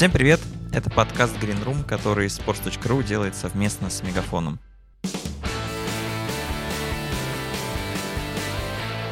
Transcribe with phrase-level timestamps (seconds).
[0.00, 0.40] Всем привет!
[0.72, 4.58] Это подкаст Green Room, который sports.ru делает совместно с Мегафоном.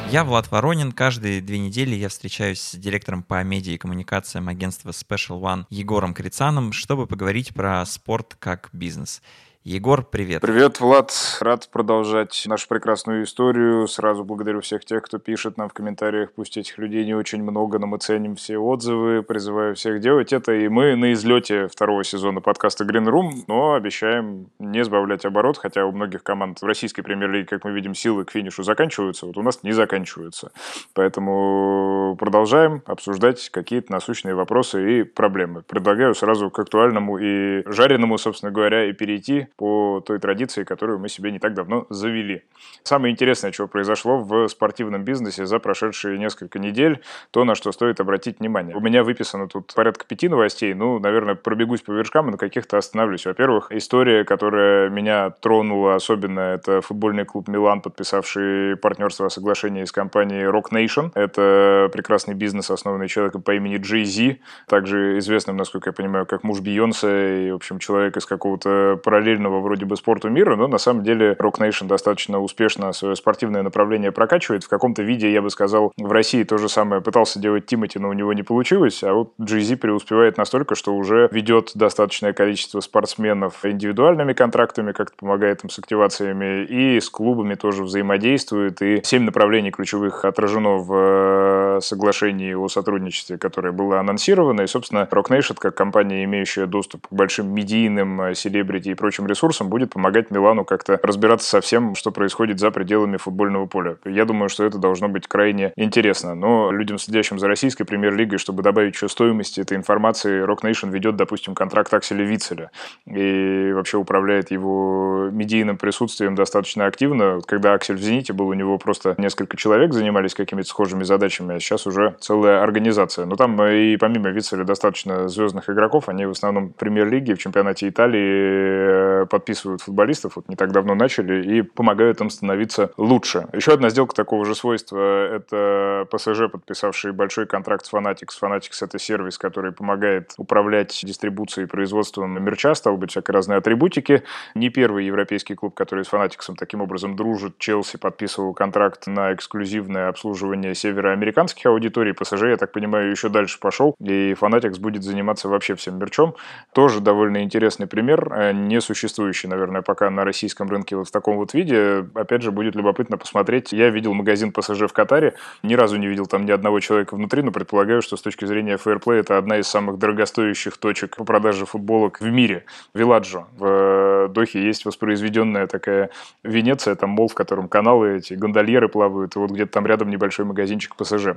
[0.09, 0.91] Я Влад Воронин.
[0.91, 6.15] Каждые две недели я встречаюсь с директором по медиа и коммуникациям агентства Special One Егором
[6.15, 9.21] Крицаном, чтобы поговорить про спорт как бизнес.
[9.65, 10.41] Егор, привет.
[10.41, 11.11] Привет, Влад.
[11.41, 13.89] Рад продолжать нашу прекрасную историю.
[13.89, 16.31] Сразу благодарю всех тех, кто пишет нам в комментариях.
[16.31, 19.21] Пусть этих людей не очень много, но мы ценим все отзывы.
[19.21, 20.53] Призываю всех делать это.
[20.53, 25.85] И мы на излете второго сезона подкаста Green Room, но обещаем не сбавлять оборот, хотя
[25.85, 29.25] у многих команд в российской премьер-лиге, как мы видим, силы к финишу заканчиваются.
[29.25, 30.53] Вот у нас не заканчиваются.
[30.93, 35.63] Поэтому продолжаем обсуждать какие-то насущные вопросы и проблемы.
[35.63, 41.09] Предлагаю сразу к актуальному и жареному, собственно говоря, и перейти по той традиции, которую мы
[41.09, 42.43] себе не так давно завели.
[42.83, 47.99] Самое интересное, что произошло в спортивном бизнесе за прошедшие несколько недель, то, на что стоит
[47.99, 48.75] обратить внимание.
[48.75, 52.77] У меня выписано тут порядка пяти новостей, ну, наверное, пробегусь по вершкам и на каких-то
[52.77, 53.25] остановлюсь.
[53.25, 59.91] Во-первых, история, которая меня тронула особенно, это футбольный клуб «Милан», подписавший партнерство о соглашении с
[59.91, 61.11] компанией Rock Nation.
[61.15, 66.43] Это прекрасный бизнес, основанный человеком по имени Джей Зи, также известным, насколько я понимаю, как
[66.43, 70.67] муж Бейонсе и, в общем, человек из какого-то параллельного параллельного вроде бы спорту мира, но
[70.67, 74.63] на самом деле Rock Nation достаточно успешно свое спортивное направление прокачивает.
[74.63, 78.09] В каком-то виде, я бы сказал, в России то же самое пытался делать Тимати, но
[78.09, 83.65] у него не получилось, а вот GZ преуспевает настолько, что уже ведет достаточное количество спортсменов
[83.65, 89.71] индивидуальными контрактами, как-то помогает им с активациями, и с клубами тоже взаимодействует, и семь направлений
[89.71, 95.75] ключевых отражено в э, соглашении о сотрудничестве, которое было анонсировано, и, собственно, Rock Nation, как
[95.75, 100.99] компания, имеющая доступ к большим медийным, э, селебрити и прочим ресурсом будет помогать Милану как-то
[101.01, 103.97] разбираться со всем, что происходит за пределами футбольного поля.
[104.05, 106.35] Я думаю, что это должно быть крайне интересно.
[106.35, 111.15] Но людям, следящим за российской премьер-лигой, чтобы добавить еще стоимости этой информации, Rock Nation ведет,
[111.15, 112.71] допустим, контракт Акселя Вицеля
[113.05, 117.39] и вообще управляет его медийным присутствием достаточно активно.
[117.45, 121.59] Когда Аксель в «Зените» был, у него просто несколько человек занимались какими-то схожими задачами, а
[121.59, 123.25] сейчас уже целая организация.
[123.25, 127.89] Но там и помимо Вицеля достаточно звездных игроков, они в основном в премьер-лиге, в чемпионате
[127.89, 133.47] Италии подписывают футболистов, вот не так давно начали, и помогают им становиться лучше.
[133.53, 134.97] Еще одна сделка такого же свойства–
[135.35, 138.39] это ПСЖ, подписавший большой контракт с Fanatics.
[138.41, 144.23] Fanatics– это сервис, который помогает управлять дистрибуцией и производством мерча, стало быть, всякой разные атрибутики.
[144.55, 147.57] Не первый европейский клуб, который с Fanatics таким образом дружит.
[147.57, 152.13] Челси подписывал контракт на эксклюзивное обслуживание североамериканских аудиторий.
[152.13, 156.35] ПСЖ, я так понимаю, еще дальше пошел, и Fanatics будет заниматься вообще всем мерчом.
[156.73, 158.53] Тоже довольно интересный пример.
[158.53, 162.05] Не существует существующий, наверное, пока на российском рынке вот в таком вот виде.
[162.13, 163.73] Опять же, будет любопытно посмотреть.
[163.73, 165.33] Я видел магазин ПСЖ в Катаре,
[165.63, 168.77] ни разу не видел там ни одного человека внутри, но предполагаю, что с точки зрения
[168.77, 172.65] фейерплея это одна из самых дорогостоящих точек по продаже футболок в мире.
[172.93, 173.47] Виладжо.
[173.57, 176.11] В э, Дохе есть воспроизведенная такая
[176.43, 180.45] Венеция, там мол, в котором каналы эти, гондольеры плавают, и вот где-то там рядом небольшой
[180.45, 181.29] магазинчик ПСЖ.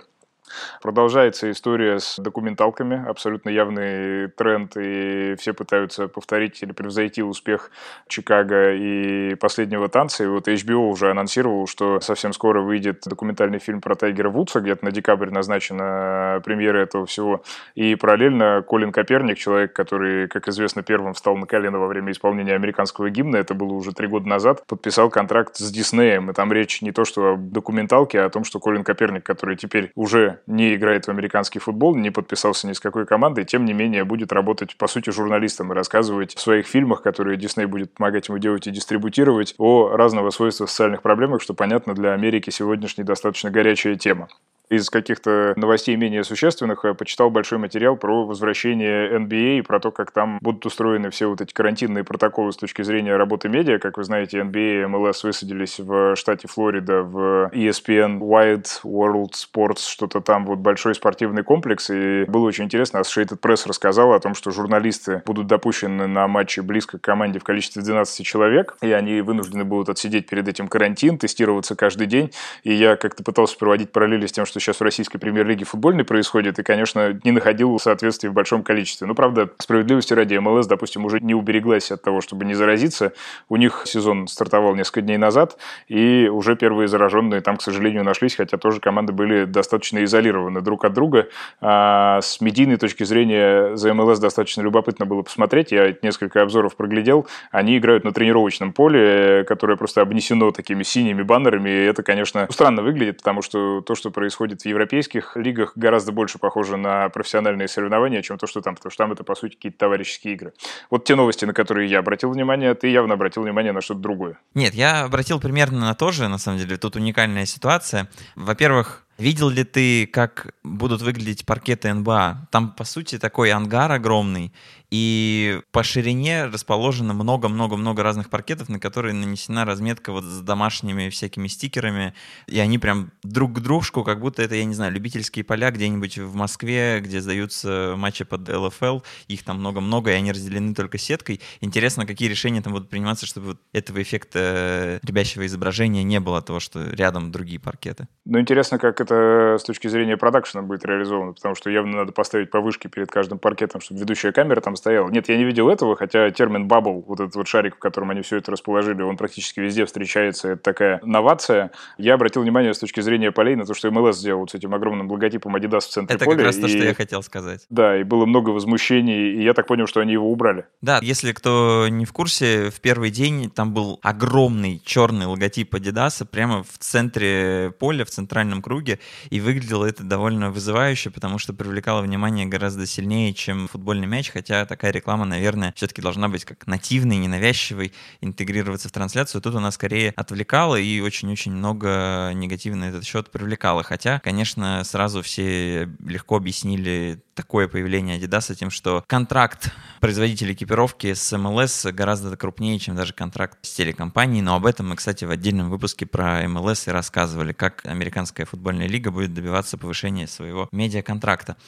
[0.80, 7.70] Продолжается история с документалками, абсолютно явный тренд, и все пытаются повторить или превзойти успех
[8.08, 10.24] Чикаго и последнего танца.
[10.24, 14.84] И вот HBO уже анонсировал, что совсем скоро выйдет документальный фильм про Тайгера Вудса, где-то
[14.84, 17.42] на декабрь назначена премьера этого всего.
[17.74, 22.54] И параллельно Колин Коперник, человек, который, как известно, первым встал на колено во время исполнения
[22.54, 26.30] американского гимна, это было уже три года назад, подписал контракт с Диснеем.
[26.30, 29.56] И там речь не то, что о документалке, а о том, что Колин Коперник, который
[29.56, 33.72] теперь уже не играет в американский футбол, не подписался ни с какой командой, тем не
[33.72, 38.28] менее будет работать, по сути, журналистом и рассказывать в своих фильмах, которые Дисней будет помогать
[38.28, 43.50] ему делать и дистрибутировать, о разного свойства социальных проблемах, что, понятно, для Америки сегодняшней достаточно
[43.50, 44.28] горячая тема
[44.72, 49.90] из каких-то новостей менее существенных э, почитал большой материал про возвращение NBA и про то,
[49.90, 53.78] как там будут устроены все вот эти карантинные протоколы с точки зрения работы медиа.
[53.78, 59.86] Как вы знаете, NBA и MLS высадились в штате Флорида в ESPN Wide World Sports,
[59.86, 61.90] что-то там вот большой спортивный комплекс.
[61.90, 66.60] И было очень интересно, Associated Press рассказал о том, что журналисты будут допущены на матчи
[66.60, 71.18] близко к команде в количестве 12 человек, и они вынуждены будут отсидеть перед этим карантин,
[71.18, 72.30] тестироваться каждый день.
[72.62, 76.58] И я как-то пытался проводить параллели с тем, что сейчас в российской премьер-лиге футбольной происходит,
[76.58, 79.06] и, конечно, не находил соответствия в большом количестве.
[79.06, 83.12] Ну, правда, справедливости ради, МЛС, допустим, уже не убереглась от того, чтобы не заразиться.
[83.48, 88.36] У них сезон стартовал несколько дней назад, и уже первые зараженные там, к сожалению, нашлись,
[88.36, 91.28] хотя тоже команды были достаточно изолированы друг от друга.
[91.60, 95.72] А с медийной точки зрения за МЛС достаточно любопытно было посмотреть.
[95.72, 97.26] Я несколько обзоров проглядел.
[97.50, 102.82] Они играют на тренировочном поле, которое просто обнесено такими синими баннерами, и это, конечно, странно
[102.82, 107.68] выглядит, потому что то, что происходит происходит в европейских лигах, гораздо больше похоже на профессиональные
[107.68, 110.52] соревнования, чем то, что там, потому что там это, по сути, какие-то товарищеские игры.
[110.90, 114.38] Вот те новости, на которые я обратил внимание, ты явно обратил внимание на что-то другое.
[114.54, 116.76] Нет, я обратил примерно на то же, на самом деле.
[116.76, 118.08] Тут уникальная ситуация.
[118.36, 122.48] Во-первых, Видел ли ты, как будут выглядеть паркеты НБА?
[122.50, 124.52] Там, по сути, такой ангар огромный,
[124.92, 131.48] и по ширине расположено много-много-много разных паркетов, на которые нанесена разметка вот с домашними всякими
[131.48, 132.12] стикерами,
[132.46, 136.18] и они прям друг к дружку, как будто это, я не знаю, любительские поля где-нибудь
[136.18, 138.98] в Москве, где сдаются матчи под ЛФЛ,
[139.28, 141.40] их там много-много, и они разделены только сеткой.
[141.62, 146.60] Интересно, какие решения там будут приниматься, чтобы вот этого эффекта ребящего изображения не было, того,
[146.60, 148.08] что рядом другие паркеты.
[148.26, 152.50] Ну, интересно, как это с точки зрения продакшена будет реализовано, потому что явно надо поставить
[152.50, 155.08] повышки перед каждым паркетом, чтобы ведущая камера там стоял.
[155.10, 158.22] Нет, я не видел этого, хотя термин бабл, вот этот вот шарик, в котором они
[158.22, 160.48] все это расположили, он практически везде встречается.
[160.48, 161.70] Это такая новация.
[161.98, 165.08] Я обратил внимание с точки зрения полей на то, что MLS сделал с этим огромным
[165.08, 166.34] логотипом Adidas в центре это поля.
[166.34, 166.62] Это как раз и...
[166.62, 167.64] то, что я хотел сказать.
[167.70, 170.64] Да, и было много возмущений, и я так понял, что они его убрали.
[170.80, 176.26] Да, если кто не в курсе, в первый день там был огромный черный логотип Adidas
[176.26, 178.98] прямо в центре поля, в центральном круге,
[179.30, 184.66] и выглядело это довольно вызывающе, потому что привлекало внимание гораздо сильнее, чем футбольный мяч, хотя
[184.72, 187.92] такая реклама, наверное, все-таки должна быть как нативной, ненавязчивой,
[188.22, 189.42] интегрироваться в трансляцию.
[189.42, 193.82] Тут она скорее отвлекала и очень-очень много негатива на этот счет привлекала.
[193.82, 199.70] Хотя, конечно, сразу все легко объяснили такое появление Adidas тем, что контракт
[200.00, 204.42] производителя экипировки с MLS гораздо крупнее, чем даже контракт с телекомпанией.
[204.42, 208.88] Но об этом мы, кстати, в отдельном выпуске про MLS и рассказывали, как американская футбольная
[208.88, 211.58] лига будет добиваться повышения своего медиаконтракта.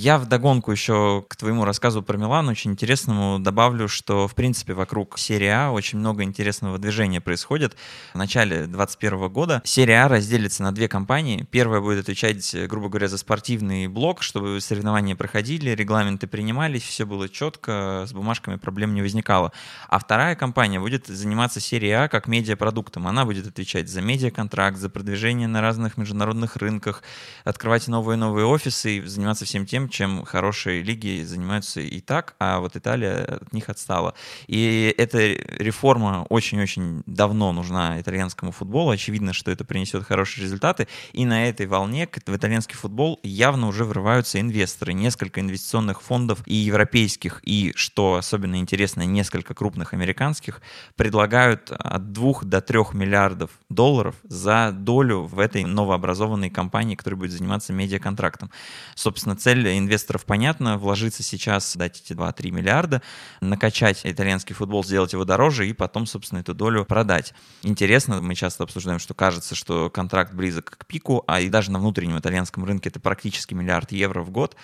[0.00, 5.18] Я вдогонку еще к твоему рассказу про Милан очень интересному добавлю, что, в принципе, вокруг
[5.18, 7.76] серии А очень много интересного движения происходит.
[8.14, 11.48] В начале 2021 года серия А разделится на две компании.
[11.50, 17.28] Первая будет отвечать, грубо говоря, за спортивный блок, чтобы соревнования проходили, регламенты принимались, все было
[17.28, 19.50] четко, с бумажками проблем не возникало.
[19.88, 23.08] А вторая компания будет заниматься серией А как медиапродуктом.
[23.08, 27.02] Она будет отвечать за медиаконтракт, за продвижение на разных международных рынках,
[27.42, 32.60] открывать новые новые офисы и заниматься всем тем, чем хорошие лиги занимаются и так, а
[32.60, 34.14] вот Италия от них отстала.
[34.46, 38.90] И эта реформа очень-очень давно нужна итальянскому футболу.
[38.90, 40.88] Очевидно, что это принесет хорошие результаты.
[41.12, 44.92] И на этой волне в итальянский футбол явно уже врываются инвесторы.
[44.92, 50.60] Несколько инвестиционных фондов и европейских, и, что особенно интересно, несколько крупных американских
[50.96, 57.32] предлагают от 2 до 3 миллиардов долларов за долю в этой новообразованной компании, которая будет
[57.32, 58.50] заниматься медиаконтрактом.
[58.94, 63.02] Собственно, цель инвесторов понятно, вложиться сейчас, дать эти 2-3 миллиарда,
[63.40, 67.34] накачать итальянский футбол, сделать его дороже и потом, собственно, эту долю продать.
[67.62, 71.78] Интересно, мы часто обсуждаем, что кажется, что контракт близок к пику, а и даже на
[71.78, 74.56] внутреннем итальянском рынке это практически миллиард евро в год.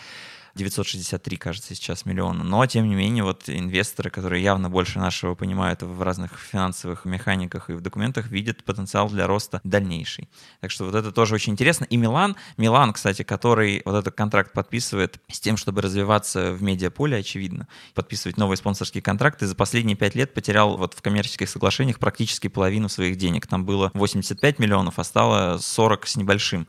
[0.55, 2.45] 963, кажется, сейчас миллиона.
[2.45, 7.71] Но, тем не менее, вот инвесторы, которые явно больше нашего понимают в разных финансовых механиках
[7.71, 10.29] и в документах, видят потенциал для роста дальнейший.
[10.61, 11.85] Так что вот это тоже очень интересно.
[11.85, 17.17] И Милан, Милан, кстати, который вот этот контракт подписывает с тем, чтобы развиваться в медиаполе,
[17.17, 22.49] очевидно, подписывать новые спонсорские контракты, за последние пять лет потерял вот в коммерческих соглашениях практически
[22.49, 23.47] половину своих денег.
[23.47, 26.69] Там было 85 миллионов, а стало 40 с небольшим.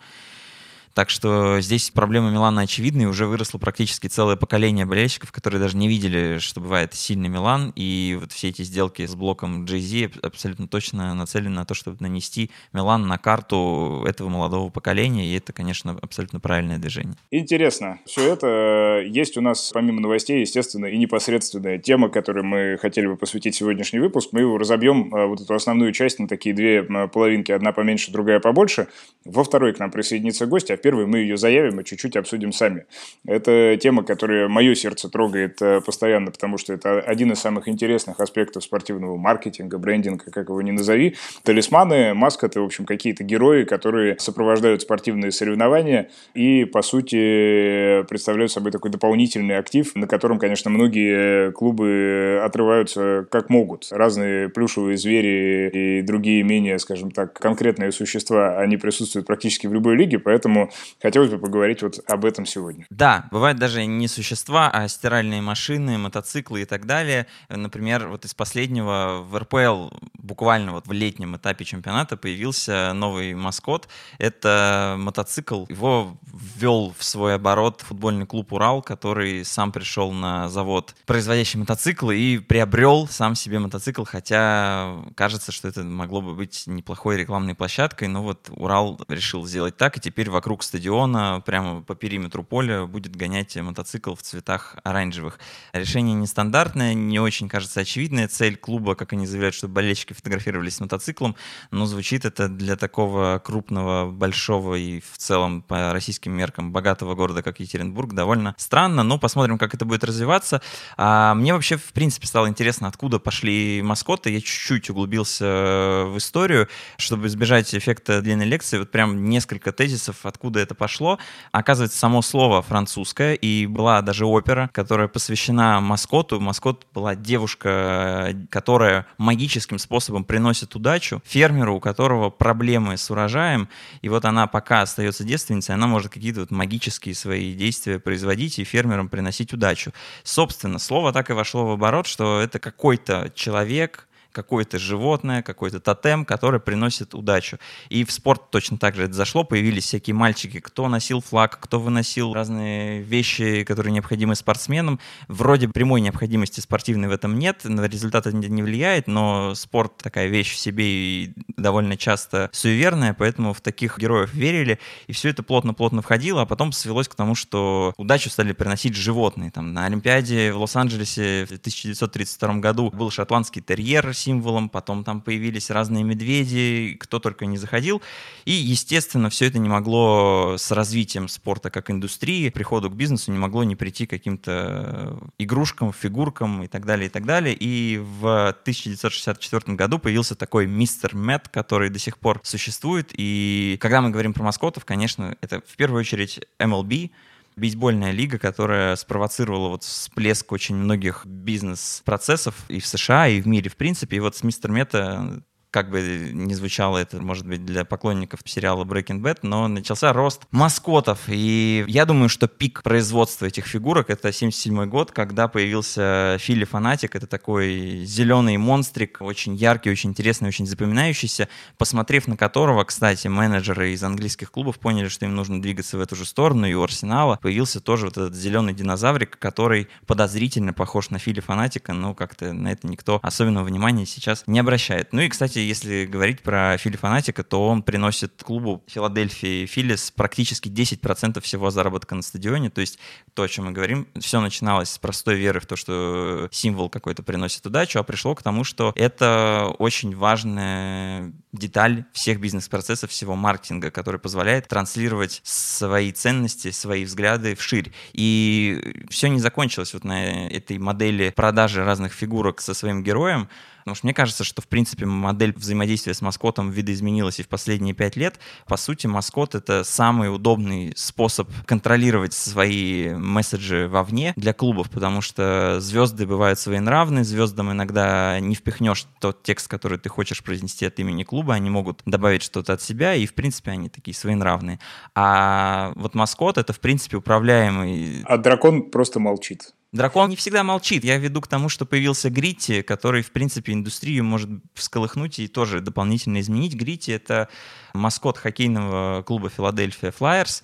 [0.96, 5.76] Так что здесь проблема Милана очевидна, и уже выросло практически целое поколение болельщиков, которые даже
[5.76, 10.70] не видели, что бывает сильный Милан, и вот все эти сделки с блоком Jay-Z абсолютно
[10.70, 15.98] точно нацелены на то, чтобы нанести Милан на карту этого молодого поколения, и это, конечно,
[16.02, 17.16] абсолютно правильное движение.
[17.30, 18.00] Интересно.
[18.06, 23.18] Все это есть у нас, помимо новостей, естественно, и непосредственная тема, которой мы хотели бы
[23.18, 24.30] посвятить сегодняшний выпуск.
[24.32, 28.40] Мы его разобьем, э, вот эту основную часть, на такие две половинки, одна поменьше, другая
[28.40, 28.88] побольше.
[29.25, 32.86] Во второй к нам присоединится гость, а первой мы ее заявим и чуть-чуть обсудим сами.
[33.25, 38.20] Это тема, которая мое сердце трогает э, постоянно, потому что это один из самых интересных
[38.20, 41.15] аспектов спортивного маркетинга, брендинга, как его ни назови.
[41.42, 48.72] Талисманы, маскоты, в общем, какие-то герои, которые сопровождают спортивные соревнования и, по сути, представляют собой
[48.72, 53.88] такой дополнительный актив, на котором, конечно, многие клубы отрываются как могут.
[53.89, 59.96] Разные плюшевые звери и другие менее, скажем так, конкретные существа, они присутствуют практически в любой
[59.96, 60.70] лиге, поэтому
[61.01, 62.86] Хотелось бы поговорить вот об этом сегодня.
[62.89, 67.27] Да, бывают даже не существа, а стиральные машины, мотоциклы и так далее.
[67.50, 73.88] Например, вот из последнего в РПЛ буквально вот в летнем этапе чемпионата появился новый маскот.
[74.17, 75.65] Это мотоцикл.
[75.70, 76.17] Его
[76.55, 82.38] ввел в свой оборот футбольный клуб «Урал», который сам пришел на завод, производящий мотоциклы, и
[82.39, 88.24] приобрел сам себе мотоцикл, хотя кажется, что это могло бы быть неплохой рекламной площадкой, но
[88.24, 93.55] вот «Урал» решил сделать так, и теперь вокруг стадиона, прямо по периметру поля будет гонять
[93.55, 95.39] мотоцикл в цветах оранжевых.
[95.74, 98.27] Решение нестандартное, не очень, кажется, очевидное.
[98.27, 101.36] Цель клуба, как они заявляют, чтобы болельщики фотографировались с мотоциклом,
[101.72, 107.41] но звучит это для такого крупного, большого и в целом по российским меркам богатого города,
[107.41, 110.62] как Екатеринбург, довольно странно, но посмотрим, как это будет развиваться.
[110.98, 114.31] А мне вообще, в принципе, стало интересно, откуда пошли маскоты.
[114.31, 116.67] Я чуть-чуть углубился в историю,
[116.98, 118.77] чтобы избежать эффекта длинной лекции.
[118.77, 121.20] Вот прям несколько тезисов, откуда это пошло.
[121.52, 126.40] Оказывается, само слово французское, и была даже опера, которая посвящена маскоту.
[126.40, 133.70] Маскот была девушка, которая магическим способом приносит удачу фермеру, у которого проблемы с урожаем,
[134.02, 138.64] и вот она пока остается девственницей, она может какие-то вот магические свои действия производить и
[138.64, 139.92] фермерам приносить удачу.
[140.24, 146.25] Собственно, слово так и вошло в оборот, что это какой-то человек, какое-то животное, какой-то тотем,
[146.25, 147.58] который приносит удачу.
[147.89, 151.80] И в спорт точно так же это зашло, появились всякие мальчики, кто носил флаг, кто
[151.80, 155.00] выносил разные вещи, которые необходимы спортсменам.
[155.30, 160.27] Вроде прямой необходимости спортивной в этом нет, на результат это не влияет, но спорт такая
[160.27, 165.44] вещь в себе и довольно часто суеверная, поэтому в таких героев верили, и все это
[165.44, 169.51] плотно-плотно входило, а потом свелось к тому, что удачу стали приносить животные.
[169.51, 175.70] Там, на Олимпиаде в Лос-Анджелесе в 1932 году был шотландский терьер символом, потом там появились
[175.70, 178.01] разные медведи, кто только не заходил.
[178.46, 183.38] И, естественно, все это не могло с развитием спорта как индустрии, приходу к бизнесу не
[183.38, 187.55] могло не прийти к каким-то игрушкам, фигуркам и так далее, и так далее.
[187.60, 193.12] И в 1964 году появился такой мистер Мэтт, который до сих пор существует.
[193.13, 197.12] И когда мы говорим про маскотов, конечно, это в первую очередь MLB,
[197.56, 203.70] бейсбольная лига, которая спровоцировала вот всплеск очень многих бизнес-процессов и в США, и в мире
[203.70, 204.18] в принципе.
[204.18, 205.44] И вот с Мистер Мета
[205.75, 210.44] как бы не звучало это, может быть, для поклонников сериала Breaking Bad, но начался рост
[210.51, 211.20] маскотов.
[211.27, 217.17] И я думаю, что пик производства этих фигурок— это 77 год, когда появился Фили Фанатик.
[217.17, 223.91] Это такой зеленый монстрик, очень яркий, очень интересный, очень запоминающийся, посмотрев на которого, кстати, менеджеры
[223.91, 227.38] из английских клубов поняли, что им нужно двигаться в эту же сторону, и у Арсенала
[227.41, 232.72] появился тоже вот этот зеленый динозаврик, который подозрительно похож на Фили Фанатика, но как-то на
[232.72, 235.12] это никто особенного внимания сейчас не обращает.
[235.12, 240.69] Ну и, кстати, если говорить про Фили Фанатика, то он приносит клубу Филадельфии Филлис практически
[240.69, 242.69] 10% всего заработка на стадионе.
[242.69, 243.00] То есть
[243.34, 247.24] то, о чем мы говорим, все начиналось с простой веры в то, что символ какой-то
[247.24, 253.91] приносит удачу, а пришло к тому, что это очень важная деталь всех бизнес-процессов, всего маркетинга,
[253.91, 257.93] который позволяет транслировать свои ценности, свои взгляды вширь.
[258.13, 263.50] И все не закончилось вот на этой модели продажи разных фигурок со своим героем,
[263.86, 267.94] Потому что мне кажется, что, в принципе, модель взаимодействия с маскотом видоизменилась и в последние
[267.94, 268.39] пять лет.
[268.65, 275.80] По сути, маскот— это самый удобный способ контролировать свои месседжи вовне для клубов, потому что
[275.80, 281.24] звезды бывают своенравны, звездам иногда не впихнешь тот текст, который ты хочешь произнести от имени
[281.24, 284.80] клуба, они могут добавить что-то от себя, и, в принципе, они такие своенравные.
[285.13, 288.24] А вот маскот— это, в принципе, управляемый...
[288.25, 289.75] А дракон просто молчит.
[289.96, 291.06] Дракон не всегда молчит.
[291.06, 295.80] Я веду к тому, что появился Гритти, который, в принципе, индустрию может всколыхнуть и тоже
[295.80, 296.75] дополнительно изменить.
[296.75, 297.48] Гритти— это
[297.94, 300.64] маскот хоккейного клуба Филадельфия Флайерс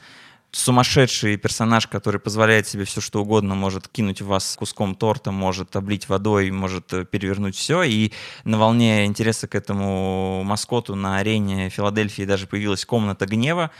[0.52, 5.76] сумасшедший персонаж, который позволяет себе все что угодно, может кинуть в вас куском торта, может
[5.78, 7.84] облить водой, может перевернуть все.
[7.84, 8.12] И
[8.44, 13.72] на волне интереса к этому маскоту на арене Филадельфии даже появилась комната гнева,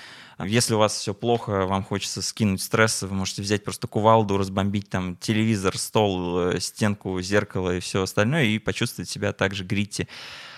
[0.46, 4.90] если у вас все плохо, вам хочется скинуть стресс, вы можете взять просто кувалду, разбомбить
[4.90, 10.08] там телевизор, стол, э, стенку, зеркало и все остальное и почувствовать себя также гритти.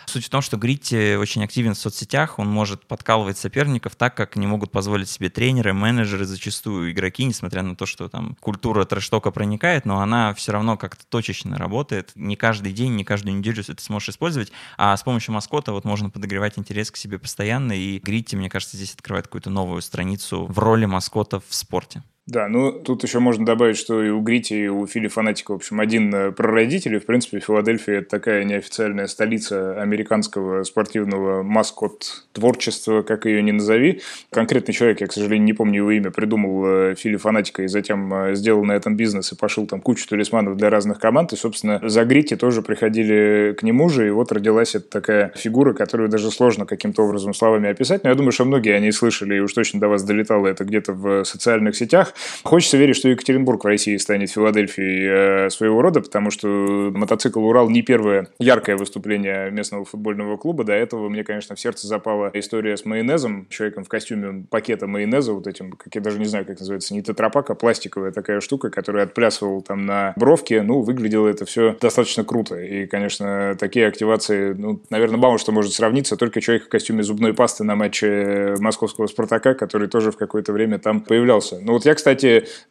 [0.06, 4.36] Суть в том, что Гритти очень активен в соцсетях, он может подкалывать соперников так, как
[4.36, 9.32] не могут позволить себе тренеры, менеджеры, зачастую игроки, несмотря на то, что там культура трэш-тока
[9.32, 12.12] проникает, но она все равно как-то точечно работает.
[12.16, 16.10] Не каждый день, не каждую неделю ты сможешь использовать, а с помощью маскота вот можно
[16.10, 20.60] подогревать интерес к себе постоянно, и Гритти, мне кажется, здесь открывает какую-то новую страницу в
[20.60, 22.04] роли маскота в спорте.
[22.26, 25.56] Да, ну тут еще можно добавить, что и у Грити, и у Фили Фанатика, в
[25.56, 33.02] общем, один э, прародитель, и, в принципе, Филадельфия– это такая неофициальная столица американского спортивного маскот-творчества,
[33.02, 34.02] как ее ни назови.
[34.32, 38.14] Конкретный человек, я, к сожалению, не помню его имя, придумал э, Фили Фанатика и затем
[38.14, 41.82] э, сделал на этом бизнес и пошил там кучу талисманов для разных команд, и, собственно,
[41.84, 46.32] за Грити тоже приходили к нему же, и вот родилась эта такая фигура, которую даже
[46.32, 49.52] сложно каким-то образом словами описать, но я думаю, что многие о ней слышали, и уж
[49.52, 52.13] точно до вас долетало это где-то в социальных сетях,
[52.44, 57.70] Хочется верить, что Екатеринбург в России станет Филадельфией э, своего рода, потому что мотоцикл «Урал»
[57.70, 60.64] не первое яркое выступление местного футбольного клуба.
[60.64, 65.34] До этого мне, конечно, в сердце запала история с майонезом, человеком в костюме пакета майонеза,
[65.34, 68.70] вот этим, как я даже не знаю, как называется, не тетрапак, а пластиковая такая штука,
[68.70, 70.62] которая отплясывал там на бровке.
[70.62, 72.60] Ну, выглядело это все достаточно круто.
[72.60, 77.34] И, конечно, такие активации, ну, наверное, мало что может сравниться, только человек в костюме зубной
[77.34, 81.60] пасты на матче московского «Спартака», который тоже в какое-то время там появлялся.
[81.62, 82.03] Ну, вот я, кстати,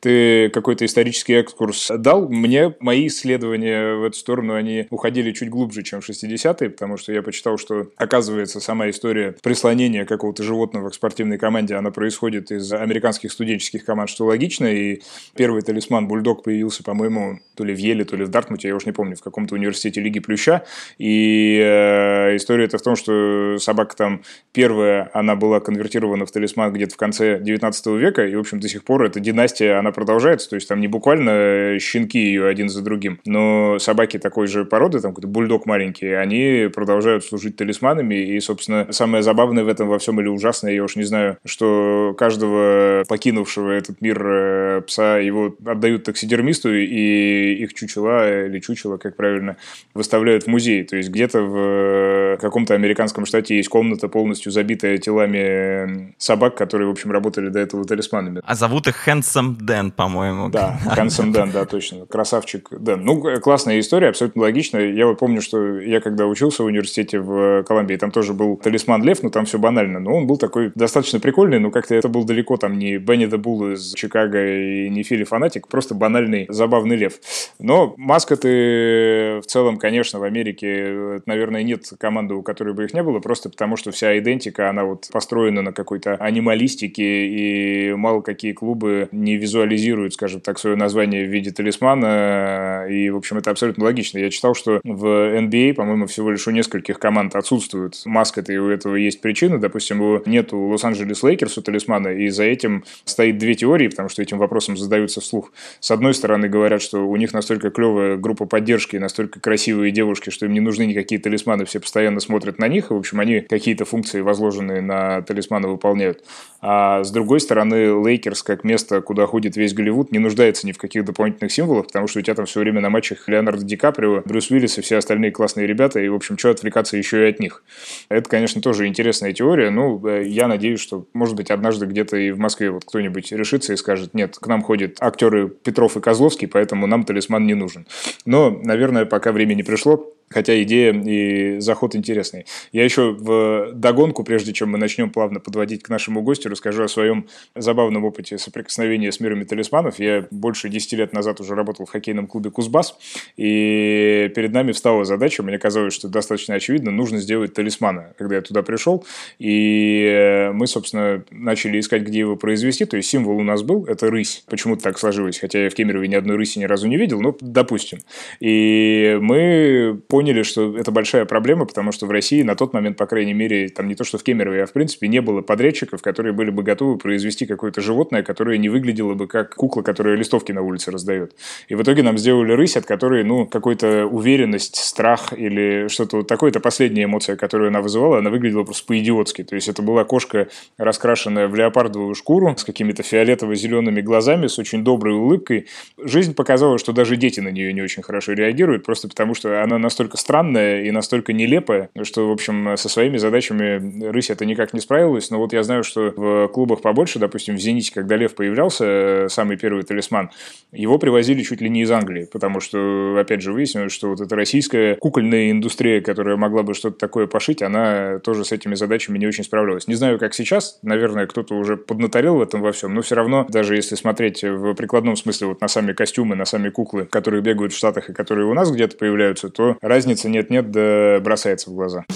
[0.01, 2.29] ты какой-то исторический экскурс дал.
[2.29, 7.13] Мне мои исследования в эту сторону, они уходили чуть глубже, чем в 60-е, потому что
[7.13, 12.73] я почитал, что, оказывается, сама история прислонения какого-то животного к спортивной команде, она происходит из
[12.73, 15.03] американских студенческих команд, что логично, и
[15.37, 18.87] первый талисман Бульдог появился, по-моему, то ли в Еле, то ли в Дартмуте, я уж
[18.87, 20.65] не помню, в каком-то университете Лиги Плюща,
[20.99, 24.23] и э, история это в том, что собака там
[24.53, 28.69] первая, она была конвертирована в талисман где-то в конце 19 века, и, в общем, до
[28.69, 32.83] сих пор эта династия, она продолжается, то есть там не буквально щенки ее один за
[32.83, 38.41] другим, но собаки такой же породы, там какой-то бульдог маленький, они продолжают служить талисманами, и,
[38.41, 43.05] собственно, самое забавное в этом во всем или ужасное, я уж не знаю, что каждого
[43.09, 49.57] покинувшего этот мир э, пса его отдают таксидермисту, и их чучела, или чучело, как правильно,
[49.95, 50.85] выставляют в музей.
[50.85, 56.91] То есть где-то в каком-то американском штате есть комната полностью забитая телами собак, которые, в
[56.91, 58.41] общем, работали до этого талисманами.
[58.45, 60.49] А зовут их Хэнсом Дэн, по-моему.
[60.49, 62.07] Да, Хэнсом Дэн, да, точно.
[62.07, 63.05] Красавчик Дэн.
[63.05, 64.91] Ну, классная история, абсолютно логичная.
[64.91, 69.03] Я вот помню, что я когда учился в университете в Колумбии, там тоже был талисман
[69.05, 70.01] Лев, но там все банально.
[70.01, 73.37] Но он был такой достаточно прикольный, но как-то это был далеко там не Бенни де
[73.37, 77.21] Булл из Чикаго и не Фили Фанатик, просто банальный забавный лев.
[77.59, 83.03] Но маскоты в целом, конечно, в Америке, наверное, нет команды, у которой бы их не
[83.03, 88.53] было, просто потому что вся идентика, она вот построена на какой-то анималистике, и мало какие
[88.53, 93.85] клубы не визуализируют, скажем так, свое название в виде талисмана, и, в общем, это абсолютно
[93.85, 94.19] логично.
[94.19, 98.69] Я читал, что в NBA, по-моему, всего лишь у нескольких команд отсутствуют маскоты, и у
[98.69, 99.59] этого есть причины.
[99.59, 104.09] Допустим, у нет у Лос-Анджелес Лейкерс у талисмана, и за этим стоит две теории, потому
[104.09, 105.53] что этим вопросом задаются вслух.
[105.81, 110.47] С одной стороны, говорят, что у них настолько клевая группа поддержки, настолько красивые девушки, что
[110.47, 113.85] им не нужны никакие талисманы, все постоянно смотрят на них, и, в общем, они какие-то
[113.85, 116.25] функции, возложенные на талисманы, выполняют.
[116.61, 120.79] А с другой стороны, Лейкерс, как место, куда ходит весь Голливуд, не нуждается ни в
[120.79, 124.23] каких дополнительных символах, потому что у тебя там все время на матчах Леонардо Ди Каприо,
[124.25, 127.41] Брюс Уиллис и все остальные классные ребята, и, в общем, что отвлекаться еще и от
[127.41, 127.63] них.
[128.09, 129.71] Это, конечно, тоже интересная теория.
[129.71, 133.73] Ну, э, я надеюсь, что, может быть, однажды где-то и в Москве вот кто-нибудь решится
[133.73, 137.87] и скажет, нет, к нам ходят актеры Петров и Козловский, поэтому нам талисман не нужен.
[138.27, 142.47] Но, наверное, пока время не пришло, Хотя идея и заход интересный.
[142.73, 146.89] Я еще в догонку, прежде чем мы начнем плавно подводить к нашему гостю, расскажу о
[146.89, 149.99] своем забавном опыте соприкосновения с миром талисманов.
[149.99, 152.97] Я больше 10 лет назад уже работал в хоккейном клубе «Кузбасс»,
[153.37, 158.43] и перед нами встала задача, мне казалось, что достаточно очевидно, нужно сделать талисмана, когда я
[158.43, 159.05] туда пришел.
[159.39, 162.85] И мы, собственно, начали искать, где его произвести.
[162.85, 164.45] То есть символ у нас был, это рысь.
[164.49, 167.37] Почему-то так сложилось, хотя я в Кемерове ни одной рыси ни разу не видел, но
[167.41, 167.99] допустим.
[168.41, 172.97] И мы поняли, поняли, что это большая проблема, потому что в России на тот момент,
[172.97, 176.01] по крайней мере, там не то что в Кемерове, а в принципе не было подрядчиков,
[176.01, 180.53] которые были бы готовы произвести какое-то животное, которое не выглядело бы как кукла, которая листовки
[180.53, 181.35] на улице раздает.
[181.67, 186.29] И в итоге нам сделали рысь, от которой, ну, какой-то уверенность, страх или что-то вот
[186.29, 189.43] такое, это последняя эмоция, которую она вызывала, она выглядела просто по-идиотски.
[189.43, 190.47] То есть это была кошка,
[190.79, 195.67] раскрашенная в леопардовую шкуру, с какими-то фиолетово-зелеными глазами, с очень доброй улыбкой.
[195.99, 199.79] Жизнь показала, что даже дети на нее не очень хорошо реагируют, просто потому что она
[199.79, 204.75] настолько настолько странная и настолько нелепая, что, в общем, со своими задачами рысь это никак
[204.75, 205.31] не справилась.
[205.31, 209.57] Но вот я знаю, что в клубах побольше, допустим, в «Зените», когда Лев появлялся, самый
[209.57, 210.31] первый талисман,
[210.73, 214.35] его привозили чуть ли не из Англии, потому что, опять же, выяснилось, что вот эта
[214.35, 219.29] российская кукольная индустрия, которая могла бы что-то такое пошить, она тоже с этими задачами не
[219.29, 219.87] очень справлялась.
[219.87, 223.47] Не знаю, как сейчас, наверное, кто-то уже поднаторел в этом во всем, но все равно,
[223.49, 227.73] даже если смотреть в прикладном смысле вот на сами костюмы, на сами куклы, которые бегают
[227.73, 232.07] в Штатах и которые у нас где-то появляются, то разница нет-нет, да бросается в глаза.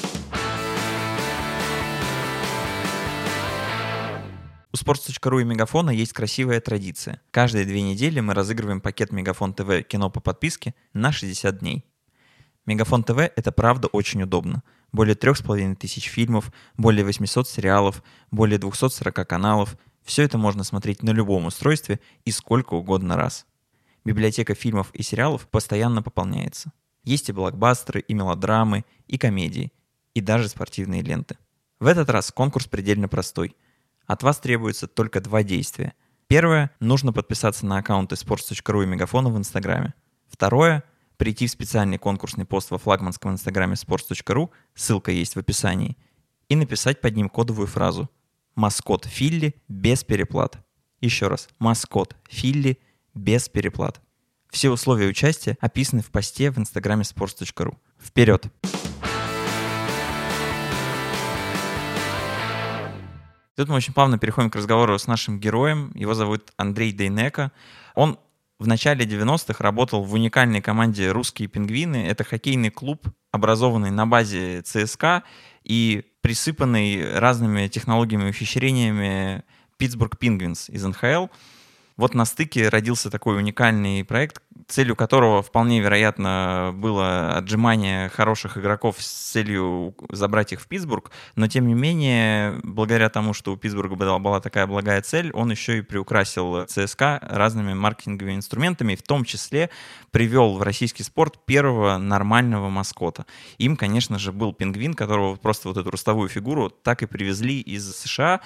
[4.72, 7.20] У sports.ru и Мегафона есть красивая традиция.
[7.30, 11.84] Каждые две недели мы разыгрываем пакет Мегафон ТВ кино по подписке на 60 дней.
[12.64, 14.62] Мегафон ТВ— это правда очень удобно.
[14.92, 19.76] Более трех с половиной тысяч фильмов, более 800 сериалов, более 240 каналов.
[20.02, 23.44] Все это можно смотреть на любом устройстве и сколько угодно раз.
[24.04, 26.72] Библиотека фильмов и сериалов постоянно пополняется.
[27.06, 29.72] Есть и блокбастеры, и мелодрамы, и комедии,
[30.12, 31.38] и даже спортивные ленты.
[31.78, 33.56] В этот раз конкурс предельно простой.
[34.06, 35.94] От вас требуется только два действия.
[36.26, 36.72] Первое.
[36.80, 39.94] Нужно подписаться на аккаунты sports.ru и Мегафона в Инстаграме.
[40.26, 40.82] Второе.
[41.16, 45.96] Прийти в специальный конкурсный пост во флагманском инстаграме sports.ru, ссылка есть в описании,
[46.48, 48.10] и написать под ним кодовую фразу
[48.54, 50.58] «Маскот Филли без переплат».
[51.00, 52.78] Еще раз, маскот Филли
[53.14, 54.02] без переплат.
[54.56, 57.76] Все условия участия описаны в посте в инстаграме sports.ru.
[58.02, 58.46] Вперед!
[63.54, 65.92] Тут мы очень плавно переходим к разговору с нашим героем.
[65.94, 67.52] Его зовут Андрей Дейнека.
[67.94, 68.18] Он
[68.58, 72.06] в начале 90-х работал в уникальной команде «Русские пингвины».
[72.06, 75.24] Это хоккейный клуб, образованный на базе ЦСКА
[75.64, 79.44] и присыпанный разными технологиями и ухищрениями
[79.76, 81.26] Питтсбург Пингвинс из НХЛ.
[81.96, 88.96] Вот на стыке родился такой уникальный проект, целью которого вполне вероятно было отжимание хороших игроков
[88.98, 93.94] с целью забрать их в Питтсбург, но тем не менее, благодаря тому, что у Питтсбурга
[94.18, 99.70] была, такая благая цель, он еще и приукрасил ЦСКА разными маркетинговыми инструментами, в том числе
[100.10, 103.24] привел в российский спорт первого нормального маскота.
[103.58, 107.90] Им, конечно же, был пингвин, которого просто вот эту ростовую фигуру так и привезли из
[107.96, 108.40] США.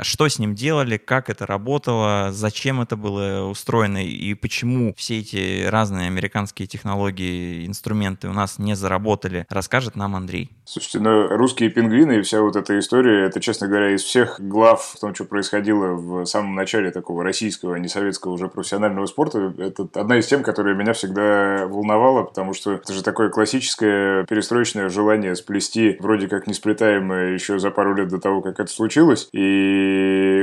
[0.00, 5.66] Что с ним делали, как это работало, зачем это было устроено и почему все эти
[5.66, 10.50] разные американские технологии, инструменты у нас не заработали, расскажет нам Андрей.
[10.64, 14.94] Слушайте, ну, русские пингвины и вся вот эта история, это, честно говоря, из всех глав
[14.96, 19.52] в том, что происходило в самом начале такого российского, а не советского уже профессионального спорта,
[19.58, 24.88] это одна из тем, которая меня всегда волновала, потому что это же такое классическое перестроечное
[24.88, 29.81] желание сплести вроде как несплетаемое еще за пару лет до того, как это случилось, и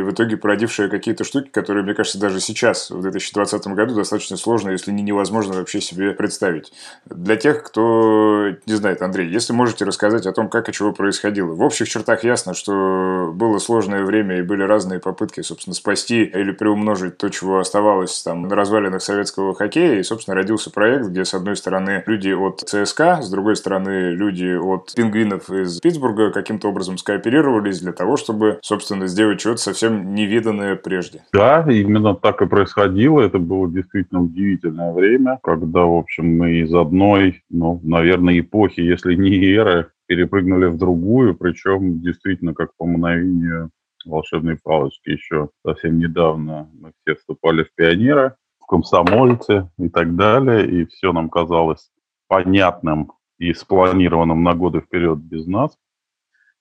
[0.01, 4.71] в итоге породившее какие-то штуки, которые, мне кажется, даже сейчас, в 2020 году, достаточно сложно,
[4.71, 6.71] если не невозможно вообще себе представить.
[7.05, 11.53] Для тех, кто не знает, Андрей, если можете рассказать о том, как и чего происходило.
[11.53, 16.51] В общих чертах ясно, что было сложное время и были разные попытки, собственно, спасти или
[16.51, 19.99] приумножить то, чего оставалось там на развалинах советского хоккея.
[19.99, 24.55] И, собственно, родился проект, где, с одной стороны, люди от ЦСКА, с другой стороны, люди
[24.55, 30.75] от пингвинов из Питтсбурга каким-то образом скооперировались для того, чтобы, собственно, сделать что-то совсем невиданное
[30.75, 31.23] прежде.
[31.33, 33.21] Да, именно так и происходило.
[33.21, 39.15] Это было действительно удивительное время, когда, в общем, мы из одной, ну, наверное, эпохи, если
[39.15, 43.69] не эры, перепрыгнули в другую, причем действительно как по мгновению
[44.05, 45.09] волшебной палочки.
[45.09, 51.13] Еще совсем недавно мы все вступали в пионеры, в комсомольцы и так далее, и все
[51.13, 51.91] нам казалось
[52.27, 55.77] понятным и спланированным на годы вперед без нас.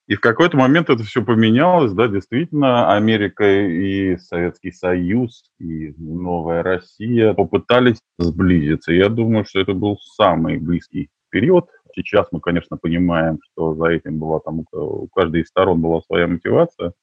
[0.09, 6.63] И в какой-то момент это все поменялось, да, действительно, Америка и Советский Союз, и Новая
[6.63, 8.93] Россия попытались сблизиться.
[8.93, 11.69] Я думаю, что это был самый близкий период.
[11.95, 16.27] Сейчас мы, конечно, понимаем, что за этим была там у каждой из сторон была своя
[16.27, 16.95] мотивация.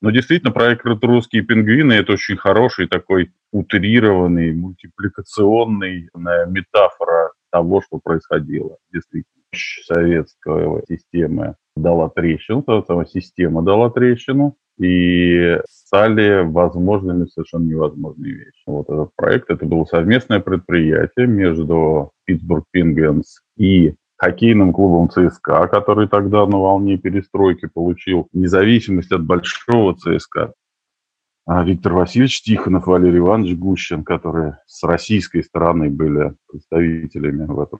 [0.00, 8.76] Но действительно, проект «Русские пингвины»— это очень хороший такой утрированный, мультипликационный метафора того, что происходило.
[8.92, 9.42] Действительно,
[9.84, 18.62] советская система дала трещину, сама система дала трещину, и стали возможными совершенно невозможные вещи.
[18.66, 26.08] Вот этот проект, это было совместное предприятие между Питтсбург Пингвинс и хоккейным клубом ЦСКА, который
[26.08, 30.52] тогда на волне перестройки получил независимость от большого ЦСКА.
[31.48, 37.78] А Виктор Васильевич Тихонов, Валерий Иванович Гущин, которые с российской стороны были представителями в этом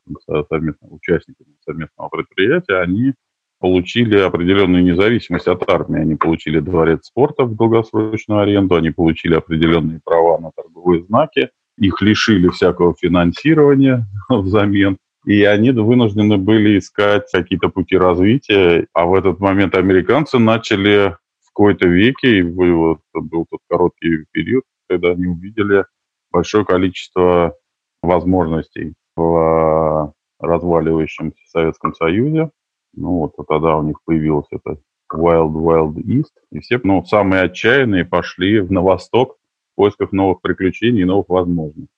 [0.48, 3.14] совместном, участниками совместного предприятия, они
[3.58, 6.00] получили определенную независимость от армии.
[6.00, 12.00] Они получили дворец спорта в долгосрочную аренду, они получили определенные права на торговые знаки, их
[12.02, 14.96] лишили всякого финансирования взамен.
[15.24, 18.86] И они вынуждены были искать какие-то пути развития.
[18.92, 21.16] А в этот момент американцы начали
[21.56, 25.86] какой-то веке, и вот был тот короткий период, когда они увидели
[26.30, 27.56] большое количество
[28.02, 32.50] возможностей в разваливающемся Советском Союзе.
[32.92, 34.78] Ну вот, а тогда у них появилось это
[35.10, 39.38] Wild Wild East, и все, ну, самые отчаянные пошли на восток
[39.72, 41.88] в поисках новых приключений и новых возможностей.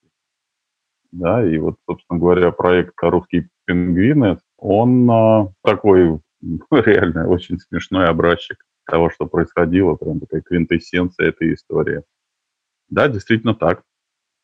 [1.11, 6.21] Да, и вот, собственно говоря, проект «Русские пингвины», он а, такой
[6.71, 12.03] реально очень смешной образчик того, что происходило, прям такая квинтэссенция этой истории.
[12.91, 13.83] Да, действительно так.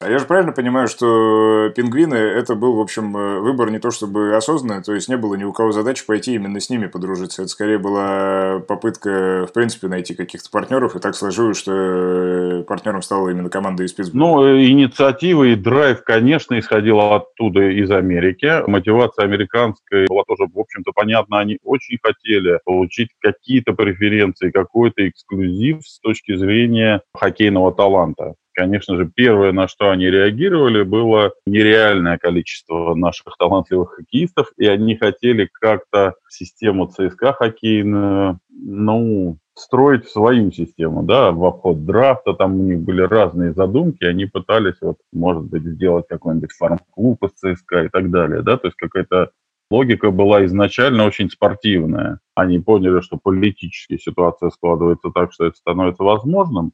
[0.05, 3.91] А я же правильно понимаю, что пингвины это был, в общем, э, выбор не то
[3.91, 7.41] чтобы осознанный, то есть не было ни у кого задачи пойти именно с ними подружиться.
[7.41, 13.01] Это скорее была попытка, в принципе, найти каких-то партнеров, и так сложилось, что э, партнером
[13.01, 14.27] стала именно команда из Питтсбурга.
[14.27, 18.69] Ну, э, инициатива и драйв, конечно, исходила оттуда, из Америки.
[18.69, 21.39] Мотивация американская была тоже, в общем-то, понятна.
[21.39, 28.35] Они очень хотели получить какие-то преференции, какой-то эксклюзив с точки зрения хоккейного таланта.
[28.55, 34.97] Конечно же, первое, на что они реагировали, было нереальное количество наших талантливых хоккеистов, и они
[34.97, 42.63] хотели как-то систему ЦСКА хоккейную, ну, строить свою систему, да, в обход драфта, там у
[42.65, 47.89] них были разные задумки, они пытались, вот, может быть, сделать какой-нибудь фарм-клуб из ЦСКА и
[47.89, 49.31] так далее, да, то есть какая-то
[49.71, 52.21] логика была изначально очень спортивная.
[52.35, 56.73] Они поняли, что политическая ситуация складывается так, что это становится возможным,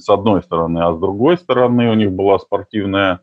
[0.00, 3.20] с одной стороны, а с другой стороны у них была спортивная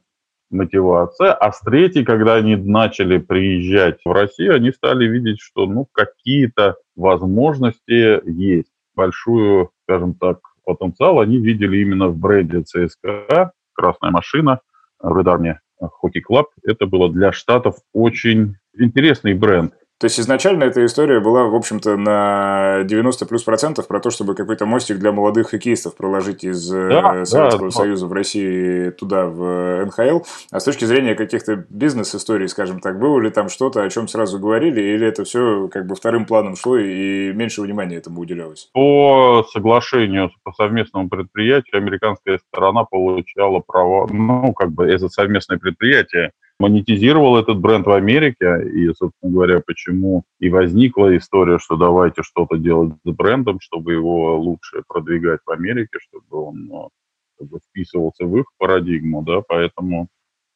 [0.49, 5.87] мотивация, а с третьей, когда они начали приезжать в Россию, они стали видеть, что ну,
[5.91, 14.59] какие-то возможности есть большую, скажем так, потенциал они видели именно в бренде ЦСКА, красная машина,
[14.99, 16.47] в Red Army Hockey Club.
[16.63, 19.73] Это было для Штатов очень интересный бренд.
[19.97, 24.35] То есть изначально эта история была, в общем-то, на 90 плюс процентов про то, чтобы
[24.35, 28.09] какой-то мостик для молодых хоккеистов проложить из э, да, Советского да, Союза да.
[28.09, 30.19] в России туда, в НХЛ.
[30.51, 34.37] А с точки зрения каких-то бизнес-историй, скажем так, было ли там что-то, о чем сразу
[34.37, 38.69] говорили, или это все как бы вторым планом шло и меньше внимания этому уделялось?
[38.73, 46.31] По соглашению по совместному предприятию американская сторона получала право, ну, как бы это совместное предприятие
[46.59, 52.57] монетизировал этот бренд в Америке, и, собственно говоря, почему и возникла история, что давайте что-то
[52.57, 56.89] делать с брендом, чтобы его лучше продвигать в Америке, чтобы он ну,
[57.37, 60.07] как вписывался в их парадигму, да, поэтому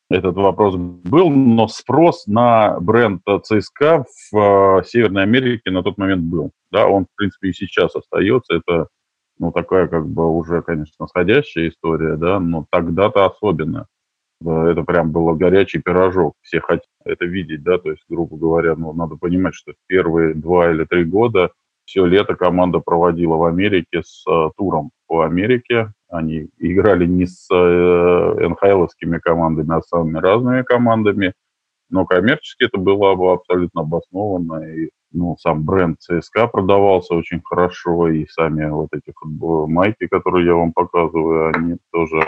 [0.10, 6.24] этот вопрос был, но спрос на бренд ЦСКА в э, Северной Америке на тот момент
[6.24, 6.52] был.
[6.72, 8.56] Да, он, в принципе, и сейчас остается.
[8.56, 8.88] Это,
[9.38, 13.86] ну, такая, как бы, уже, конечно, сходящая история, да, но тогда-то особенно
[14.42, 16.36] это прям было горячий пирожок.
[16.42, 20.72] Все хотят это видеть, да, то есть, грубо говоря, ну, надо понимать, что первые два
[20.72, 21.52] или три года
[21.90, 25.92] все лето команда проводила в Америке с э, туром по Америке.
[26.08, 31.34] Они играли не с э, НХЛовскими командами, а с самыми разными командами.
[31.90, 34.72] Но коммерчески это было абсолютно обоснованно.
[34.72, 38.10] И ну, сам бренд ЦСКА продавался очень хорошо.
[38.10, 42.22] И сами вот эти майки, которые я вам показываю, они тоже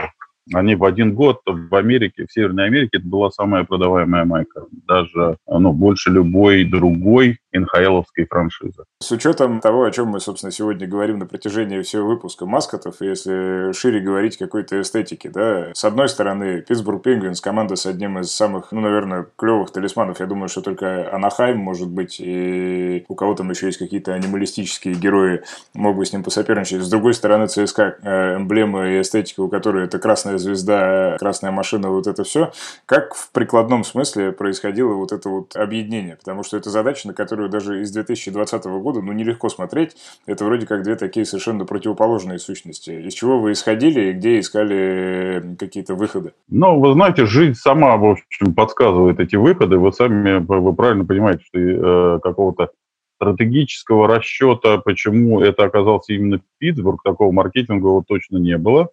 [0.54, 4.66] они в один год в Америке, в Северной Америке, это была самая продаваемая майка.
[4.88, 8.84] Даже ну, больше любой другой НХЛовской франшизы.
[9.00, 13.72] С учетом того, о чем мы, собственно, сегодня говорим на протяжении всего выпуска маскотов, если
[13.74, 18.72] шире говорить какой-то эстетики, да, с одной стороны, Питтсбург Пингвинс, команда с одним из самых,
[18.72, 23.50] ну, наверное, клевых талисманов, я думаю, что только Анахайм, может быть, и у кого там
[23.50, 25.42] еще есть какие-то анималистические герои,
[25.74, 26.82] мог бы с ним посоперничать.
[26.82, 32.08] С другой стороны, ЦСКА, эмблема и эстетика, у которой это красная звезда, красная машина, вот
[32.08, 32.52] это все.
[32.86, 36.16] Как в прикладном смысле происходило вот это вот объединение?
[36.16, 39.96] Потому что это задача, на которую даже из 2020 года, ну, нелегко смотреть.
[40.26, 42.92] Это вроде как две такие совершенно противоположные сущности.
[42.92, 46.34] Из чего вы исходили и где искали какие-то выходы?
[46.50, 49.78] Ну, вы знаете, жизнь сама, в общем, подсказывает эти выходы.
[49.78, 52.72] Вы сами, вы правильно понимаете, что э, какого-то
[53.16, 58.90] стратегического расчета, почему это оказался именно Питтсбург, такого маркетингового точно не было.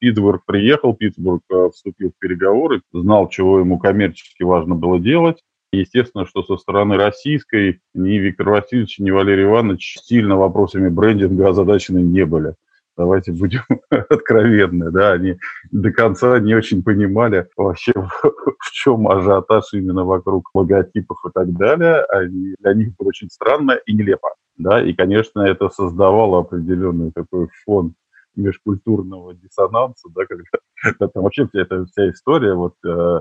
[0.00, 5.42] Питтсбург приехал, Питтсбург э, вступил в переговоры, знал, чего ему коммерчески важно было делать.
[5.72, 11.98] Естественно, что со стороны российской ни Виктор Васильевич, ни Валерий Иванович сильно вопросами брендинга озадачены
[11.98, 12.54] не были.
[12.96, 15.38] Давайте будем откровенны, да, они
[15.70, 22.02] до конца не очень понимали вообще, в чем ажиотаж именно вокруг логотипов и так далее.
[22.06, 27.48] Они, для них было очень странно и нелепо, да, и, конечно, это создавало определенный такой
[27.64, 27.94] фон
[28.34, 33.20] межкультурного диссонанса, да, когда там вообще вся эта вся история, вот э,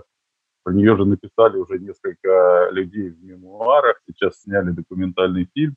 [0.67, 5.75] про нее же написали уже несколько людей в мемуарах, сейчас сняли документальный фильм.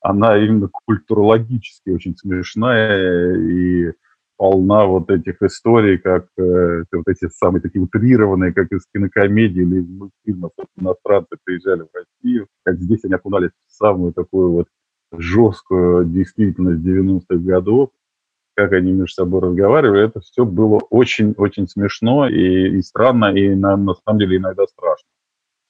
[0.00, 3.92] Она именно культурологически очень смешная и
[4.36, 9.76] полна вот этих историй, как э, вот эти самые такие утрированные, как из кинокомедии или
[9.76, 10.50] из мультфильмов.
[10.76, 14.66] Иностранцы приезжали в Россию, как здесь они окунались в самую такую вот
[15.12, 17.90] жесткую действительность 90-х годов,
[18.56, 23.76] как они между собой разговаривали, это все было очень-очень смешно и, и странно, и на,
[23.76, 25.08] на самом деле иногда страшно.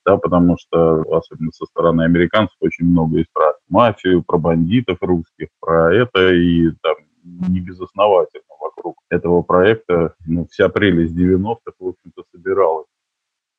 [0.07, 5.49] Да, потому что, особенно со стороны американцев, очень много есть про мафию, про бандитов русских,
[5.61, 6.95] про это, и там
[7.25, 12.87] не безосновательно вокруг этого проекта ну, вся прелесть 90-х, в общем-то, собиралась.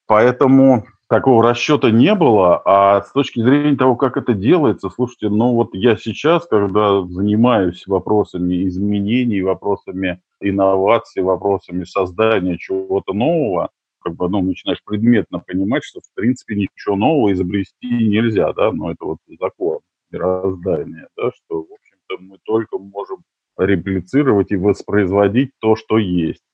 [0.07, 5.53] Поэтому такого расчета не было, а с точки зрения того, как это делается, слушайте, ну
[5.53, 13.69] вот я сейчас, когда занимаюсь вопросами изменений, вопросами инноваций, вопросами создания чего-то нового,
[14.01, 18.91] как бы, ну, начинаешь предметно понимать, что, в принципе, ничего нового изобрести нельзя, да, но
[18.91, 19.79] это вот закон
[20.11, 23.23] мироздания, да, что, в общем-то, мы только можем
[23.57, 26.46] реплицировать и воспроизводить то, что есть.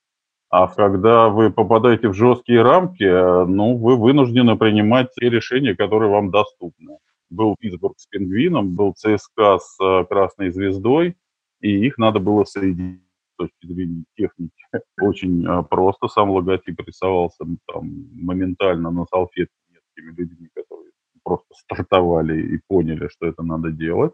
[0.55, 6.11] А когда вы попадаете в жесткие рамки, э, ну, вы вынуждены принимать те решения, которые
[6.11, 6.99] вам доступны.
[7.31, 11.17] Был Питтсбург с пингвином, был ЦСКА с э, Красной Звездой,
[11.59, 13.01] и их надо было соединить
[13.33, 14.63] с точки зрения техники.
[15.01, 20.91] Очень э, просто сам логотип рисовался там, моментально на салфетке несколькими людьми, которые
[21.23, 24.13] просто стартовали и поняли, что это надо делать.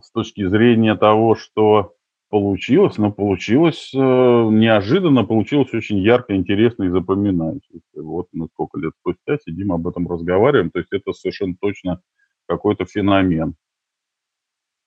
[0.00, 1.93] С точки зрения того, что
[2.34, 8.02] получилось, но получилось э, неожиданно, получилось очень ярко, интересно и запоминающееся.
[8.02, 12.00] Вот мы сколько лет спустя сидим об этом разговариваем, то есть это совершенно точно
[12.48, 13.54] какой-то феномен.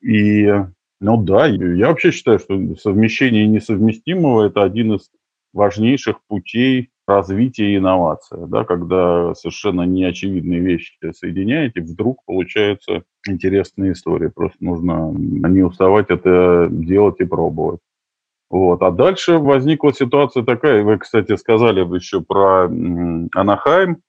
[0.02, 0.46] И,
[1.00, 5.10] ну да, я вообще считаю, что совмещение несовместимого– это один из
[5.54, 14.28] важнейших путей развития и инновации, да, когда совершенно неочевидные вещи соединяете, вдруг получаются интересные истории.
[14.28, 17.80] Просто нужно не уставать это делать и пробовать.
[18.50, 18.82] Вот.
[18.82, 22.66] А дальше возникла ситуация такая, вы, кстати, сказали еще про
[23.36, 24.02] Анахайм,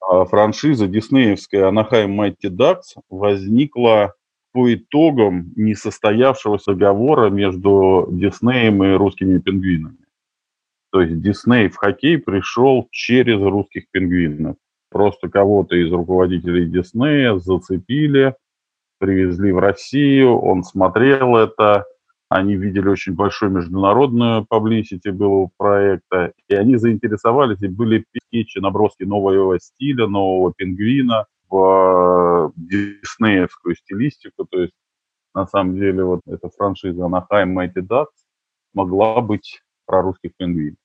[0.00, 4.14] а франшиза диснеевская Анахайм Mighty Ducks возникла
[4.52, 9.98] по итогам несостоявшегося договора между Диснеем и русскими пингвинами.
[10.92, 14.56] То есть Дисней в хоккей пришел через русских пингвинов.
[14.90, 18.34] Просто кого-то из руководителей Диснея зацепили,
[18.98, 21.84] привезли в Россию, он смотрел это,
[22.28, 29.04] они видели очень большую международную паблисити было проекта, и они заинтересовались, и были скетчи, наброски
[29.04, 34.74] нового стиля, нового пингвина в диснеевскую стилистику, то есть
[35.34, 38.06] на самом деле вот эта франшиза Anaheim Mighty Ducks
[38.74, 40.79] могла быть про русских пингвинов.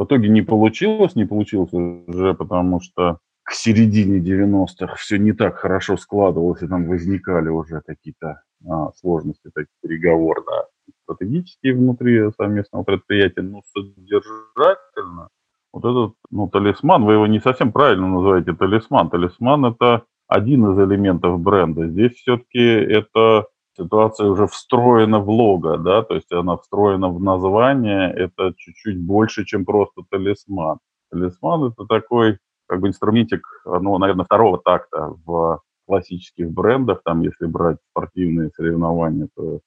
[0.00, 5.56] В итоге не получилось, не получилось уже потому, что к середине 90-х все не так
[5.56, 10.64] хорошо складывалось, и там возникали уже какие-то а, сложности, такие переговоры, да,
[11.04, 15.28] стратегические внутри совместного предприятия, но содержательно.
[15.70, 19.10] Вот этот, ну, талисман, вы его не совсем правильно называете талисман.
[19.10, 21.88] Талисман– это один из элементов бренда.
[21.88, 23.48] Здесь все-таки это
[23.80, 29.44] ситуация уже встроена в лого, да, то есть она встроена в название, это чуть-чуть больше,
[29.44, 30.78] чем просто талисман.
[31.10, 37.46] Талисман– это такой как бы инструментик, ну, наверное, второго такта в классических брендах, там, если
[37.46, 39.60] брать спортивные соревнования, то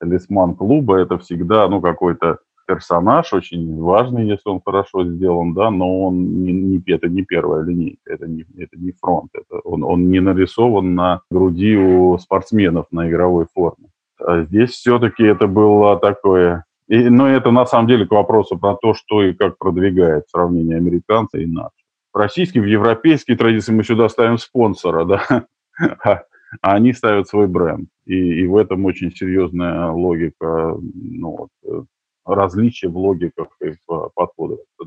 [0.00, 6.06] талисман клуба– это всегда, ну, какой-то персонаж очень важный, если он хорошо сделан, да, но
[6.06, 10.10] он не, не, это не первая линейка, это не, это не фронт, это он, он
[10.10, 13.88] не нарисован на груди у спортсменов на игровой форме.
[14.18, 16.64] А здесь все-таки это было такое...
[16.88, 20.76] И, но это на самом деле к вопросу про то, что и как продвигает сравнение
[20.76, 21.70] американца и нас.
[22.12, 25.46] В российские, в европейские традиции мы сюда ставим спонсора, да,
[26.04, 26.22] а,
[26.62, 27.88] а они ставят свой бренд.
[28.06, 31.82] И, и в этом очень серьезная логика ну, вот, э,
[32.26, 34.84] различия в логиках и в подходах к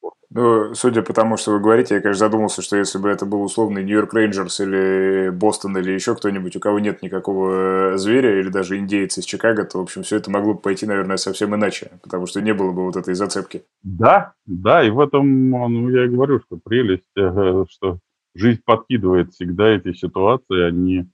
[0.00, 0.16] спорта.
[0.30, 3.42] Ну, судя по тому, что вы говорите, я, конечно, задумался, что если бы это был
[3.42, 8.78] условный Нью-Йорк Рейнджерс или Бостон или еще кто-нибудь, у кого нет никакого зверя или даже
[8.78, 12.26] индейец из Чикаго, то, в общем, все это могло бы пойти, наверное, совсем иначе, потому
[12.26, 13.64] что не было бы вот этой зацепки.
[13.82, 17.98] Да, да, и в этом, ну, я и говорю, что прелесть, э, что
[18.34, 21.06] жизнь подкидывает всегда эти ситуации, они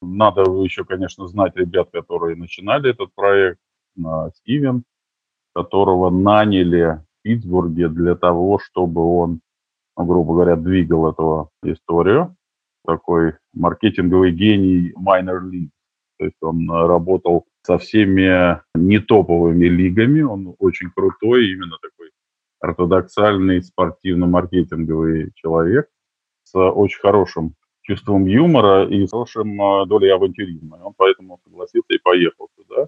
[0.00, 3.58] надо еще, конечно, знать ребят, которые начинали этот проект,
[4.36, 4.84] Стивен,
[5.58, 9.40] которого наняли в Питтсбурге для того, чтобы он,
[9.96, 12.36] ну, грубо говоря, двигал эту историю.
[12.86, 15.70] Такой маркетинговый гений Minor League.
[16.18, 22.10] То есть он работал со всеми нетоповыми лигами, он очень крутой, именно такой
[22.60, 25.88] ортодоксальный спортивно-маркетинговый человек
[26.44, 30.78] с очень хорошим чувством юмора и с хорошим а, долей авантюризма.
[30.84, 32.86] Он поэтому согласился и поехал туда.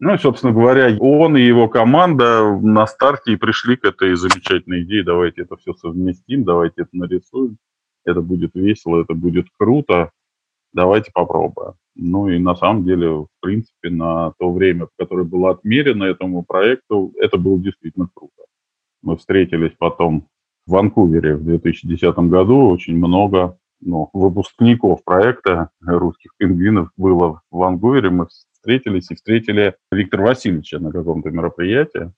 [0.00, 4.82] Ну и, собственно говоря, он и его команда на старте и пришли к этой замечательной
[4.82, 5.04] идее.
[5.04, 7.58] Давайте это все совместим, давайте это нарисуем.
[8.04, 10.10] Это будет весело, это будет круто.
[10.72, 11.74] Давайте попробуем.
[11.94, 17.12] Ну и на самом деле, в принципе, на то время, которое было отмерено этому проекту,
[17.20, 18.42] это было действительно круто.
[19.00, 20.26] Мы встретились потом
[20.66, 22.68] в Ванкувере в 2010 году.
[22.68, 28.10] Очень много ну, выпускников проекта русских пингвинов было в Ванкувере.
[28.10, 32.12] Мы встретились и встретили Виктора Васильевича на каком-то мероприятии.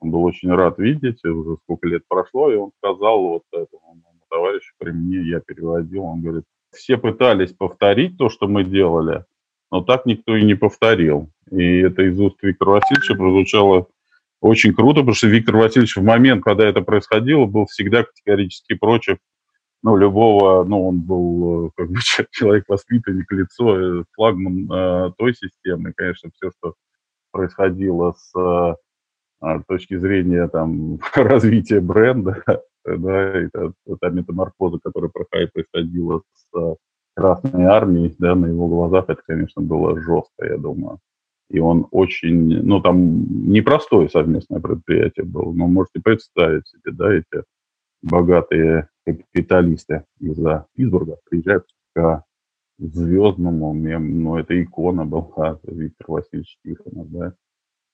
[0.00, 4.74] Он был очень рад видеть, уже сколько лет прошло, и он сказал вот этому товарищу
[4.78, 9.24] при мне, я переводил, он говорит, все пытались повторить то, что мы делали,
[9.70, 11.30] но так никто и не повторил.
[11.50, 13.88] И это из уст Виктора Васильевича прозвучало
[14.40, 19.18] очень круто, потому что Виктор Васильевич в момент, когда это происходило, был всегда категорически против
[19.82, 21.98] ну, любого, ну, он был э, как бы
[22.30, 25.92] человек-воспитанник, лицо, э, флагман э, той системы.
[25.96, 26.74] Конечно, все, что
[27.30, 28.74] происходило с э,
[29.40, 32.42] а, точки зрения там развития бренда,
[32.84, 36.76] да, это, та метаморфоза, которая происходила с
[37.14, 40.98] Красной Армией, да, на его глазах, это, конечно, было жестко, я думаю.
[41.48, 47.44] И он очень, ну, там непростое совместное предприятие было, но можете представить себе, да, эти
[48.02, 52.24] богатые капиталисты из-за Питтсбурга приезжают к
[52.78, 57.34] звездному, ну, это икона была, Виктор Васильевич Тихонов, да,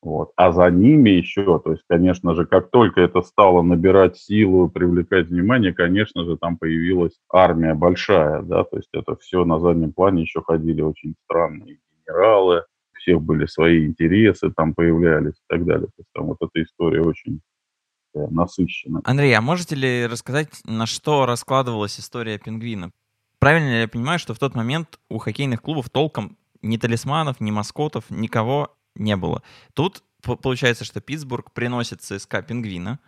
[0.03, 0.33] вот.
[0.35, 5.29] А за ними еще, то есть, конечно же, как только это стало набирать силу, привлекать
[5.29, 10.23] внимание, конечно же, там появилась армия большая, да, то есть это все на заднем плане
[10.23, 15.87] еще ходили очень странные генералы, у всех были свои интересы, там появлялись и так далее.
[15.87, 17.41] То есть там вот эта история очень
[18.15, 19.01] э, насыщена.
[19.05, 22.91] Андрей, а можете ли рассказать, на что раскладывалась история пингвина?
[23.39, 27.51] Правильно ли я понимаю, что в тот момент у хоккейных клубов толком ни талисманов, ни
[27.51, 29.43] маскотов, никого не было.
[29.75, 33.01] Тут получается, что Питтсбург приносит ЦСКА пингвина.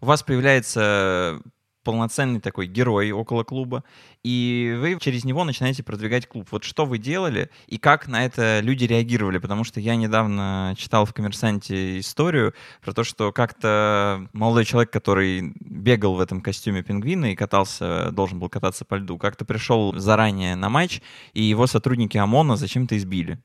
[0.00, 1.40] У вас появляется
[1.84, 3.84] полноценный такой герой около клуба,
[4.22, 6.48] и вы через него начинаете продвигать клуб.
[6.50, 9.38] Вот что вы делали и как на это люди реагировали?
[9.38, 15.54] Потому что я недавно читал в «Коммерсанте» историю про то, что как-то молодой человек, который
[15.60, 20.56] бегал в этом костюме пингвина и катался, должен был кататься по льду, как-то пришел заранее
[20.56, 21.00] на матч,
[21.32, 23.38] и его сотрудники ОМОНа зачем-то избили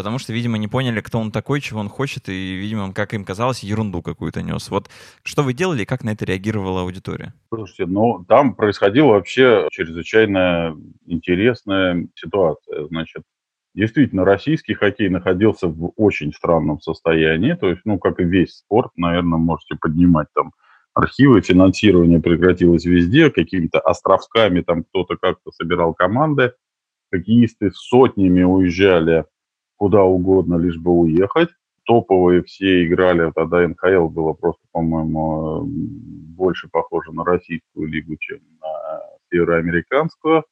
[0.00, 3.22] потому что, видимо, не поняли, кто он такой, чего он хочет, и, видимо, как им
[3.22, 4.70] казалось, ерунду какую-то нес.
[4.70, 4.88] Вот
[5.22, 7.34] что вы делали и как на это реагировала аудитория?
[7.52, 10.74] Слушайте, ну, там происходила вообще чрезвычайно
[11.04, 12.86] интересная ситуация.
[12.86, 13.24] Значит,
[13.74, 18.92] действительно, российский хоккей находился в очень странном состоянии, то есть, ну, как и весь спорт,
[18.96, 20.52] наверное, можете поднимать там
[20.94, 26.54] архивы, финансирование прекратилось везде, какими-то островками там кто-то как-то собирал команды,
[27.12, 29.26] хоккеисты сотнями уезжали
[29.80, 31.48] куда угодно, лишь бы уехать.
[31.86, 39.00] Топовые все играли, тогда НХЛ было просто, по-моему, больше похоже на российскую лигу, чем на
[39.30, 40.44] североамериканскую.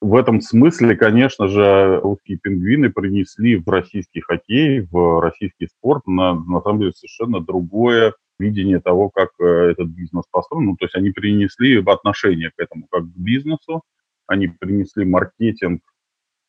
[0.00, 6.34] В этом смысле, конечно же, русские пингвины принесли в российский хоккей, в российский спорт на,
[6.34, 10.66] на самом деле совершенно другое видение того, как э, этот бизнес построен.
[10.66, 13.82] Ну, то есть они принесли отношение к этому как к бизнесу,
[14.26, 15.80] они принесли маркетинг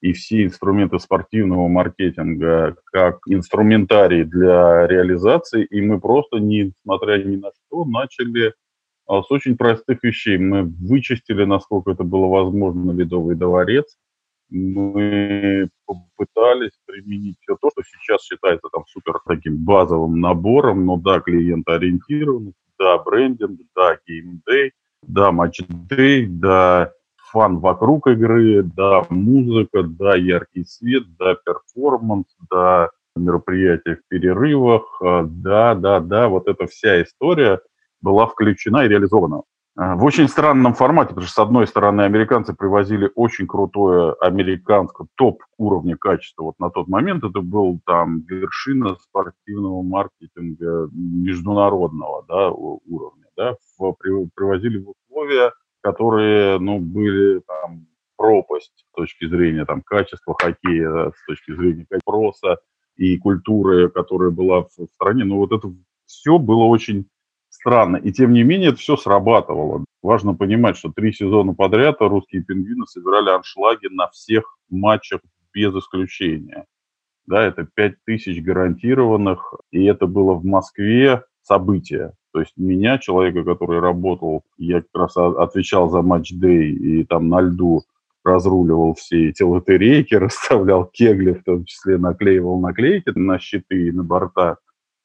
[0.05, 7.49] и все инструменты спортивного маркетинга как инструментарий для реализации, и мы просто, несмотря ни на
[7.49, 8.53] что, начали
[9.07, 10.37] а, с очень простых вещей.
[10.37, 13.97] Мы вычистили, насколько это было возможно, Ледовый дворец.
[14.51, 21.19] Мы попытались применить все то, что сейчас считается там супер таким базовым набором, но да,
[21.19, 26.93] клиентоориентированность, да, брендинг, да, game day, да, match day, да,
[27.35, 35.23] fun вокруг игры, да, музыка, да, яркий свет, да, перформанс, да, мероприятия в перерывах, а,
[35.23, 37.59] да, да, да, вот эта вся история
[37.99, 39.41] была включена и реализована.
[39.75, 45.05] А, в очень странном формате, потому что, с одной стороны, американцы привозили очень крутое американское
[45.15, 46.43] топ уровня качества.
[46.43, 53.25] Вот на тот момент это был там вершина спортивного маркетинга международного да, уровня.
[53.35, 53.55] Да,
[54.33, 55.51] привозили в условия
[55.85, 57.85] которые, ну, были там
[58.17, 62.57] пропасть с точки зрения там качества хоккея, с точки зрения проса
[62.95, 65.25] и культуры, которая была в стране.
[65.25, 65.71] Но вот это
[66.07, 67.05] все было очень
[67.49, 67.97] странно.
[67.97, 69.85] И тем не менее это все срабатывало.
[70.01, 75.21] Важно понимать, что три сезона подряд русские пингвины собирали аншлаги на всех матчах
[75.53, 76.65] без исключения.
[77.27, 82.13] Да, это пять тысяч гарантированных, и это было в Москве событие.
[82.33, 87.41] То есть меня, человека, который работал, я как раз отвечал за матч-дэй и там на
[87.41, 87.83] льду
[88.25, 94.03] разруливал все эти лотерейки, расставлял кегли, в том числе наклеивал наклейки на щиты и на
[94.03, 94.57] борта.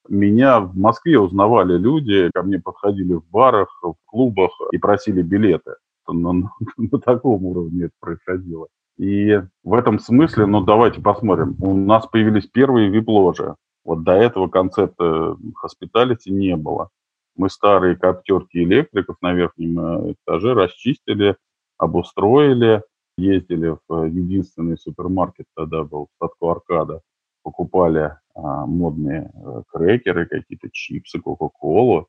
[0.09, 5.74] Меня в Москве узнавали люди, ко мне подходили в барах, в клубах и просили билеты.
[6.09, 8.66] На, на, на таком уровне это происходило.
[8.99, 13.55] И в этом смысле, ну давайте посмотрим, у нас появились первые вип-ложи.
[13.91, 16.91] Вот до этого концепта хоспиталити не было.
[17.34, 21.36] Мы старые коптерки электриков на верхнем э, этаже расчистили,
[21.76, 22.84] обустроили,
[23.18, 27.01] ездили в единственный супермаркет, тогда был Садко Аркада,
[27.43, 29.32] покупали а, модные
[29.72, 32.07] крекеры, какие-то чипсы, Кока-Колу,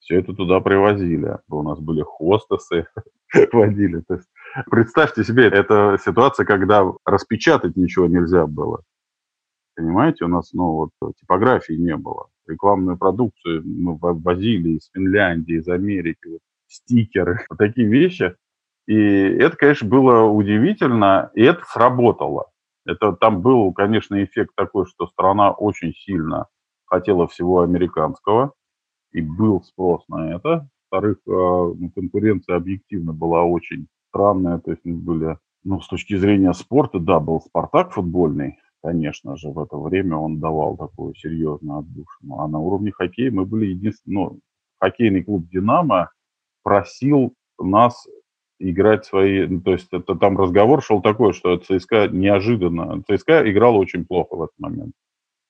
[0.00, 1.38] все это туда привозили.
[1.48, 2.88] У нас были хостесы,
[3.52, 4.02] водили.
[4.06, 4.28] То есть,
[4.70, 8.82] представьте себе, это ситуация, когда распечатать ничего нельзя было.
[9.74, 12.28] Понимаете, у нас ну, вот, типографии не было.
[12.46, 18.34] Рекламную продукцию мы возили из Финляндии, из Америки, вот, стикеры, вот такие вещи.
[18.86, 22.50] И это, конечно, было удивительно, и это сработало.
[22.84, 26.46] Это там был, конечно, эффект такой, что страна очень сильно
[26.86, 28.52] хотела всего американского.
[29.12, 30.68] и был спрос на это.
[30.90, 36.52] Во-вторых, э, ну, конкуренция объективно была очень странная, то есть были, ну, с точки зрения
[36.54, 42.40] спорта, да, был «Спартак» футбольный, конечно же, в это время он давал такую серьезную отдушину.
[42.40, 44.40] А на уровне хоккея мы были единственным, ну,
[44.80, 46.10] хоккейный клуб «Динамо»
[46.62, 48.06] просил нас
[48.58, 49.46] играть свои...
[49.46, 53.02] Ну, то есть это, там разговор шел такой, что ЦСКА неожиданно...
[53.08, 54.92] ЦСКА играла очень плохо в этот момент.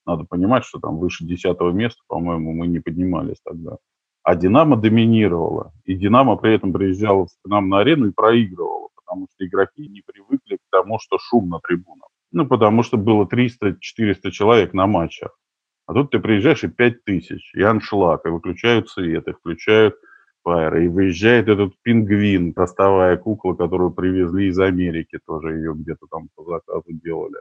[0.05, 3.77] Надо понимать, что там выше десятого места, по-моему, мы не поднимались тогда.
[4.21, 5.73] А «Динамо» доминировала.
[5.85, 10.01] И «Динамо» при этом приезжала к нам на арену и проигрывала, потому что игроки не
[10.01, 12.09] привыкли к тому, что шум на трибунах.
[12.33, 15.37] Ну, потому что было 300-400 человек на матчах.
[15.85, 19.95] А тут ты приезжаешь и 5 тысяч, и аншлаг, и выключают свет, и включают
[20.43, 26.29] фаер, и выезжает этот пингвин, ростовая кукла, которую привезли из Америки, тоже ее где-то там
[26.35, 27.37] по заказу делали.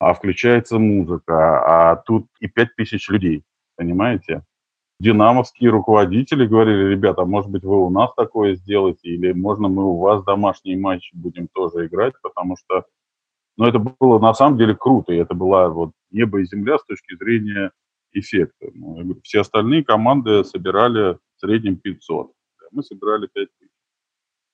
[0.00, 3.44] А включается музыка, а тут и 5 тысяч людей,
[3.76, 4.42] понимаете?
[4.98, 9.84] Динамовские руководители говорили, ребята, а может быть вы у нас такое сделаете, или можно мы
[9.84, 12.84] у вас домашние матчи будем тоже играть, потому что
[13.56, 16.84] но это было на самом деле круто, и это была вот небо и земля с
[16.84, 17.70] точки зрения
[18.12, 18.68] эффекта.
[18.74, 23.70] Ну, все остальные команды собирали в среднем 500, а мы собирали 5 тысяч.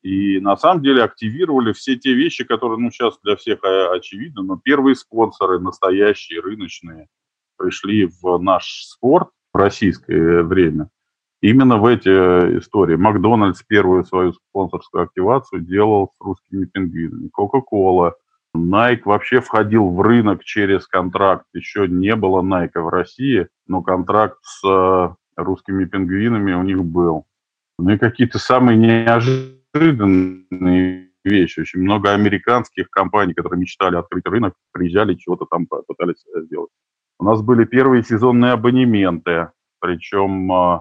[0.03, 4.57] И на самом деле активировали все те вещи, которые, ну, сейчас для всех очевидны, но
[4.57, 7.09] первые спонсоры, настоящие, рыночные,
[7.59, 10.88] пришли в наш спорт в российское время.
[11.42, 12.09] Именно в эти
[12.59, 12.96] истории.
[12.96, 17.28] Макдональдс первую свою спонсорскую активацию делал с русскими пингвинами.
[17.28, 18.14] Кока-кола–
[18.55, 21.44] Nike вообще входил в рынок через контракт.
[21.55, 27.26] Еще не было Nike в России, но контракт с э, русскими пингвинами у них был.
[27.78, 31.61] Ну и какие-то самые неожиданные вещи.
[31.61, 36.70] Очень много американских компаний, которые мечтали открыть рынок, приезжали, чего-то там пытались э, сделать.
[37.18, 40.80] У нас были первые сезонные абонементы, причем, э,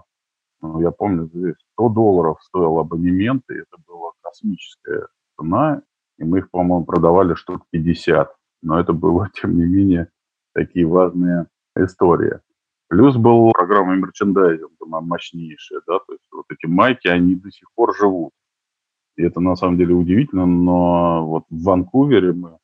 [0.62, 1.30] ну, я помню,
[1.74, 5.08] 100 долларов стоил абонемент, и это была космическая
[5.38, 5.82] цена
[6.20, 8.32] и мы их, по-моему, продавали штук 50.
[8.62, 10.10] Но это было, тем не менее,
[10.54, 11.48] такие важные
[11.78, 12.40] истории.
[12.88, 17.96] Плюс был программа мерчендайзинга мощнейшая, да, то есть вот эти майки, они до сих пор
[17.96, 18.32] живут.
[19.16, 22.58] И это на самом деле удивительно, но вот в Ванкувере мы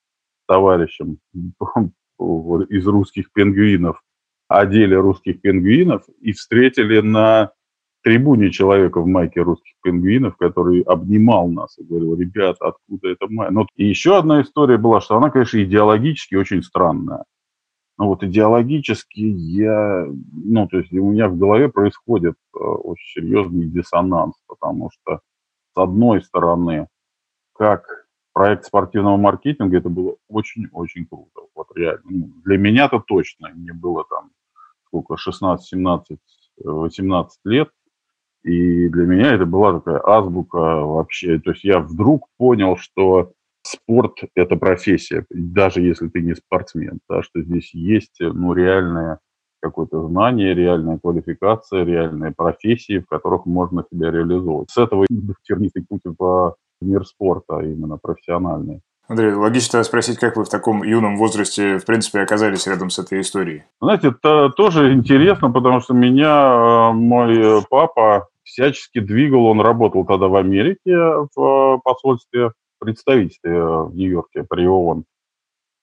[0.47, 1.19] товарищем
[2.19, 4.01] из русских пингвинов
[4.47, 7.51] одели русских пингвинов и встретили на
[8.05, 13.51] трибуне человека в майке русских пингвинов, который обнимал нас и говорил, ребята, откуда это майка?
[13.51, 17.25] Ну, и еще одна история была, что она, конечно, идеологически очень странная.
[17.97, 23.67] Ну вот идеологически я, ну то есть у меня в голове происходит э, очень серьезный
[23.67, 25.21] диссонанс, потому что
[25.73, 26.87] с одной стороны,
[27.53, 31.47] как проект спортивного маркетинга, это было очень-очень круто.
[31.55, 32.03] Вот реально.
[32.03, 33.49] Ну, для меня это точно.
[33.55, 34.29] Мне было там
[34.85, 36.19] сколько, 16, 17,
[36.63, 37.69] 18 лет.
[38.45, 41.39] И для меня это была такая азбука вообще.
[41.39, 43.31] То есть я вдруг понял, что
[43.63, 49.19] спорт– это профессия, даже если ты не спортсмен, да, что здесь есть ну, реальное
[49.61, 54.69] какое-то знание, реальная квалификация, реальные профессии, в которых можно себя реализовывать.
[54.69, 55.07] С этого
[55.43, 58.81] тернистый путь в мир спорта, именно профессиональный.
[59.07, 63.21] Андрей, логично спросить, как вы в таком юном возрасте, в принципе, оказались рядом с этой
[63.21, 63.63] историей?
[63.81, 70.27] Знаете, это тоже интересно, потому что меня э, мой папа всячески двигал, он работал тогда
[70.27, 70.95] в Америке
[71.35, 75.03] в посольстве, представительстве в Нью-Йорке при ООН.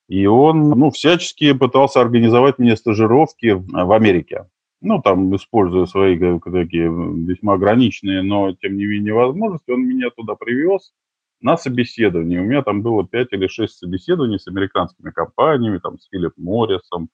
[0.09, 4.47] И он, ну, всячески пытался организовать мне стажировки в Америке.
[4.81, 10.35] Ну, там, используя свои такие весьма ограниченные, но, тем не менее, возможности, он меня туда
[10.35, 10.93] привез
[11.41, 12.41] на собеседование.
[12.41, 17.09] У меня там было 5 или 6 собеседований с американскими компаниями, там, с Филипп Моррисом,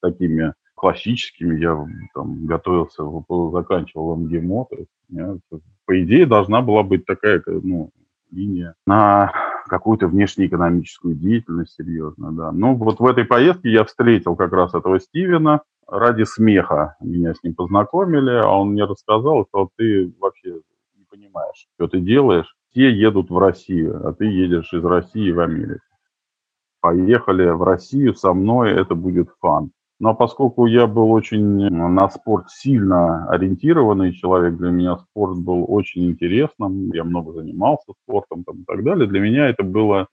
[0.00, 1.60] такими классическими.
[1.60, 3.04] Я там готовился,
[3.52, 4.66] заканчивал МГИМО.
[5.86, 7.90] По идее, должна была быть такая ну,
[8.32, 9.32] линия на
[9.68, 12.50] какую-то внешнеэкономическую деятельность серьезную, да.
[12.50, 15.62] Ну, вот в этой поездке я встретил как раз этого Стивена.
[15.86, 20.62] Ради смеха меня с ним познакомили, а он мне рассказал, что ты вообще
[20.96, 22.56] не понимаешь, что ты делаешь.
[22.70, 25.84] Все едут в Россию, а ты едешь из России в Америку.
[26.80, 29.70] Поехали в Россию со мной, это будет фан.
[30.02, 36.10] Но поскольку я был очень на спорт сильно ориентированный человек, для меня спорт был очень
[36.10, 40.08] интересным, я много занимался спортом там, и так далее, для меня это было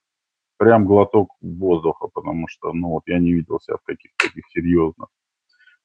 [0.57, 5.07] прям глоток воздуха, потому что ну, вот я не видел себя в каких-то таких серьезных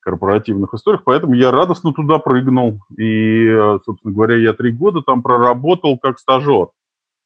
[0.00, 2.80] корпоративных историях, поэтому я радостно туда прыгнул.
[2.98, 3.48] И,
[3.86, 6.68] собственно говоря, я три года там проработал как стажер.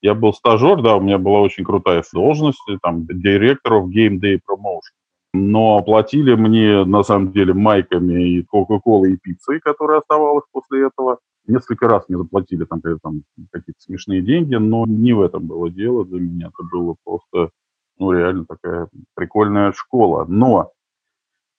[0.01, 4.98] Я был стажер, да, у меня была очень крутая должность, там, директоров Game Day Promotion
[5.33, 11.19] но платили мне, на самом деле, майками и Кока-Колы, и пиццей, которая оставалась после этого.
[11.47, 16.05] Несколько раз мне заплатили там, там какие-то смешные деньги, но не в этом было дело
[16.05, 16.49] для меня.
[16.49, 17.51] Это было просто,
[17.99, 20.27] ну, реально такая прикольная школа.
[20.29, 20.73] Но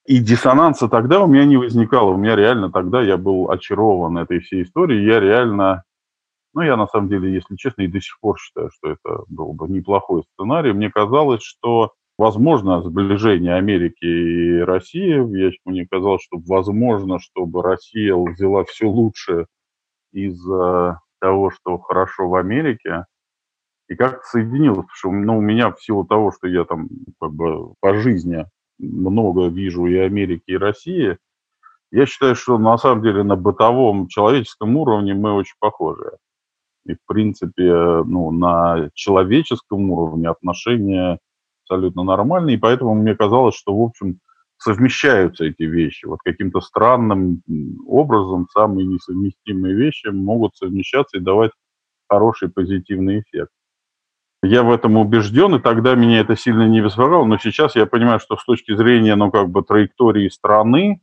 [0.05, 2.11] и диссонанса тогда у меня не возникало.
[2.11, 5.05] У меня реально тогда я был очарован этой всей историей.
[5.05, 5.83] Я реально,
[6.53, 9.53] ну, я на самом деле, если честно, и до сих пор считаю, что это был
[9.53, 10.73] бы неплохой сценарий.
[10.73, 15.15] Мне казалось, что возможно сближение Америки и России.
[15.37, 19.47] Я, мне казалось, что возможно, чтобы Россия взяла все лучшее
[20.11, 20.37] из
[21.21, 23.05] того, что хорошо в Америке,
[23.87, 26.89] и как-то соединилось, потому что ну, у меня в силу того, что я там
[27.21, 28.45] как бы по жизни
[28.77, 31.17] много вижу и Америки, и России,
[31.91, 36.17] я считаю, что на самом деле на бытовом человеческом уровне мы очень похожи.
[36.85, 37.63] И, в принципе,
[38.03, 41.19] ну, на человеческом уровне отношения
[41.69, 44.19] абсолютно нормальные, и поэтому мне казалось, что, в общем,
[44.57, 46.05] совмещаются эти вещи.
[46.05, 47.41] Вот каким-то странным
[47.87, 51.51] образом самые несовместимые вещи могут совмещаться и давать
[52.09, 53.51] хороший позитивный эффект.
[54.41, 58.19] Я в этом убежден, и тогда меня это сильно не беспокоило, но сейчас я понимаю,
[58.19, 61.01] что с точки зрения, ну, как бы траектории страны,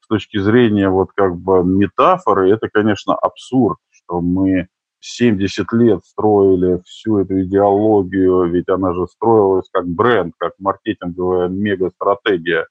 [0.00, 4.68] с точки зрения вот как бы метафоры, это, конечно, абсурд, что мы
[5.04, 12.66] 70 лет строили всю эту идеологию, ведь она же строилась как бренд, как маркетинговая мега-стратегия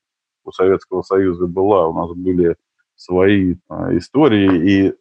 [0.46, 1.88] у Советского Союза была.
[1.88, 2.56] У нас были
[2.96, 4.94] свои а, истории, и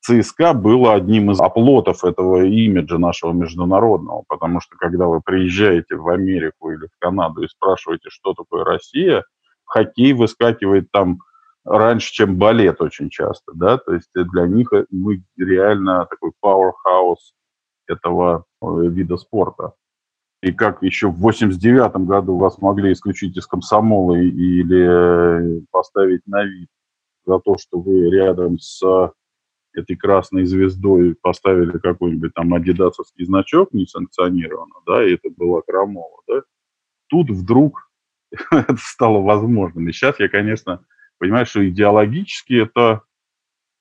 [0.00, 6.08] ЦСКА было одним из оплотов этого имиджа нашего международного, потому что когда вы приезжаете в
[6.08, 9.24] Америку или в Канаду и спрашиваете, что такое Россия,
[9.66, 11.18] хоккей выскакивает там
[11.64, 17.34] раньше, чем балет очень часто, да, то есть для них мы реально такой powerhouse
[17.86, 19.74] этого э, вида спорта.
[20.42, 26.44] И как еще в 89 году вас могли исключить из комсомола или э, поставить на
[26.44, 26.68] вид
[27.26, 28.80] за то, что вы рядом с
[29.74, 36.42] этой красной звездой поставили какой-нибудь там адидасовский значок несанкционированно, да, и это была Крамова, да,
[37.08, 37.90] тут вдруг
[38.50, 39.88] это стало возможным.
[39.88, 40.84] И сейчас я, конечно,
[41.20, 43.02] понимаешь, что идеологически это,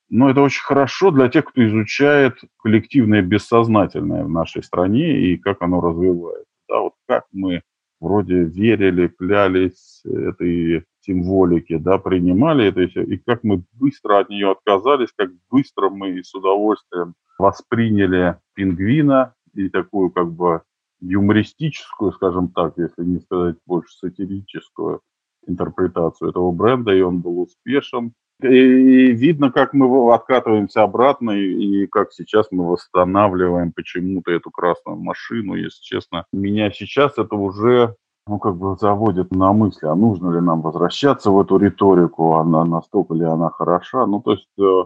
[0.10, 5.62] ну, это очень хорошо для тех, кто изучает коллективное бессознательное в нашей стране и как
[5.62, 6.46] оно развивается.
[6.68, 7.62] Да, вот как мы
[8.00, 15.10] вроде верили, клялись этой символике, да, принимали это и как мы быстро от нее отказались,
[15.16, 20.62] как быстро мы с удовольствием восприняли пингвина и такую как бы
[21.00, 25.02] юмористическую, скажем так, если не сказать больше сатирическую
[25.48, 28.14] интерпретацию этого бренда, и он был успешен.
[28.42, 35.56] И видно, как мы откатываемся обратно, и как сейчас мы восстанавливаем почему-то эту красную машину.
[35.56, 37.96] Если честно, меня сейчас это уже
[38.30, 42.64] ну, как бы заводит на мысли, а нужно ли нам возвращаться в эту риторику, она
[42.64, 44.06] настолько ли она хороша.
[44.06, 44.84] Ну, то есть, э,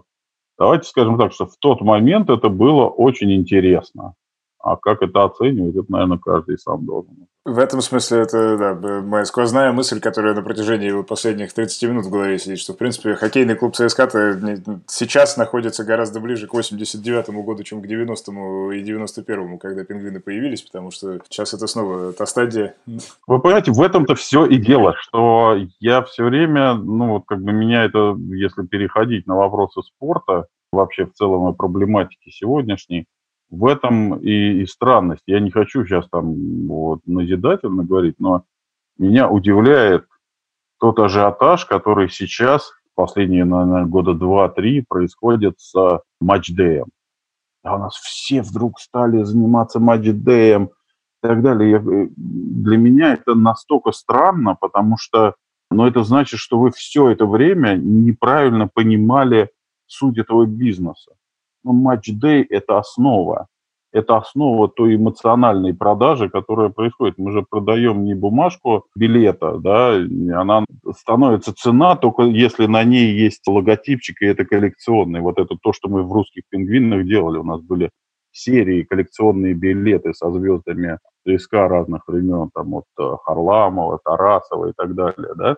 [0.58, 4.14] давайте скажем так, что в тот момент это было очень интересно.
[4.60, 7.28] А как это оценивать, это, наверное, каждый сам должен.
[7.46, 12.10] В этом смысле это да, моя сквозная мысль, которая на протяжении последних 30 минут в
[12.10, 14.08] голове сидит, что, в принципе, хоккейный клуб ЦСКА
[14.88, 20.62] сейчас находится гораздо ближе к 89-му году, чем к 90-му и 91-му, когда пингвины появились,
[20.62, 22.76] потому что сейчас это снова та стадия.
[23.28, 27.52] Вы понимаете, в этом-то все и дело, что я все время, ну вот как бы
[27.52, 33.06] меня это, если переходить на вопросы спорта, вообще в целом о проблематике сегодняшней,
[33.54, 35.22] в этом и, и странность.
[35.28, 36.34] Я не хочу сейчас там
[36.68, 38.46] вот, назидательно говорить, но
[38.98, 40.08] меня удивляет
[40.80, 46.88] тот ажиотаж, который сейчас, последние, наверное, года два-три, происходит с матчдеем.
[47.64, 50.70] А у нас все вдруг стали заниматься матчдеем и
[51.22, 51.72] так далее.
[51.72, 55.36] Я, э, для меня это настолько странно, потому что
[55.70, 59.52] ну, это значит, что вы все это время неправильно понимали
[59.86, 61.14] суть этого бизнеса
[61.72, 63.48] матч-дэй– это основа.
[63.94, 67.20] Это основа той эмоциональной продажи, которая происходит.
[67.20, 70.66] Мы же продаем не бумажку билета, да, она
[70.98, 75.22] становится цена только если на ней есть логотипчик, и это коллекционный.
[75.22, 77.38] Вот это то, что мы в русских пингвинах делали.
[77.38, 77.92] У нас были
[78.32, 84.96] серии, коллекционные билеты со звездами ЦСК разных времен, там от э, Харламова, Тарасова и так
[84.96, 85.56] далее, да.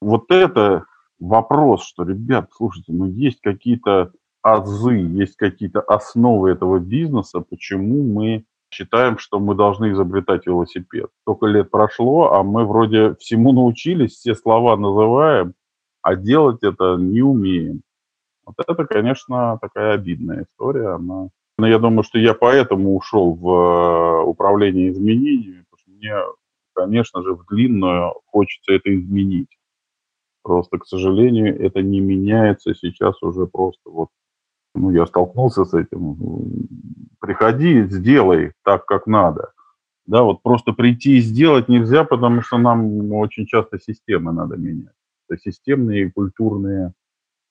[0.00, 0.84] Вот это
[1.20, 4.12] вопрос, что, ребят, слушайте, ну есть какие-то
[4.42, 11.10] азы, есть какие-то основы этого бизнеса, почему мы считаем, что мы должны изобретать велосипед.
[11.22, 15.54] Столько лет прошло, а мы вроде всему научились, все слова называем,
[16.02, 17.82] а делать это не умеем.
[18.46, 20.94] Вот это, конечно, такая обидная история.
[20.94, 21.28] Она...
[21.58, 26.14] Но я думаю, что я поэтому ушел в э, управление изменениями, потому что мне
[26.80, 29.58] конечно же, в длинную хочется это изменить.
[30.42, 34.08] Просто, к сожалению, это не меняется сейчас уже просто вот
[34.74, 36.16] ну, я столкнулся с этим.
[37.20, 39.52] Приходи, сделай так, как надо.
[40.06, 44.94] Да, вот просто прийти и сделать нельзя, потому что нам очень часто системы надо менять.
[45.28, 46.92] Это системные и культурные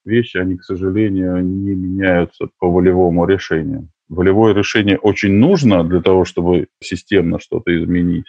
[0.06, 3.90] вещи, они, к сожалению, не меняются по волевому решению.
[4.10, 8.26] Волевое решение очень нужно для того, чтобы системно что-то изменить.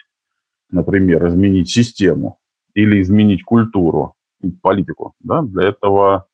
[0.69, 2.37] Например, изменить систему
[2.73, 4.13] или изменить культуру,
[4.61, 5.13] политику.
[5.19, 5.41] Да?
[5.41, 6.27] Для этого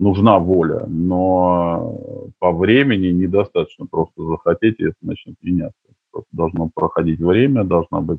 [0.00, 5.78] нужна воля, но по времени недостаточно просто захотеть, и это начнет меняться.
[6.10, 8.18] Просто должно проходить время, должна быть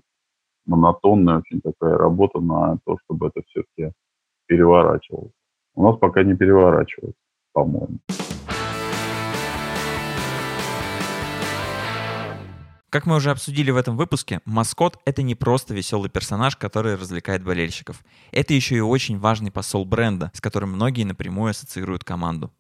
[0.66, 3.94] монотонная очень такая работа на то, чтобы это все-таки
[4.46, 5.34] переворачивалось.
[5.76, 7.20] У нас пока не переворачивается,
[7.52, 7.98] по-моему.
[12.92, 17.42] Как мы уже обсудили в этом выпуске, маскот— это не просто веселый персонаж, который развлекает
[17.42, 18.04] болельщиков.
[18.34, 22.52] Это еще и очень важный посол бренда, с которым многие напрямую ассоциируют команду.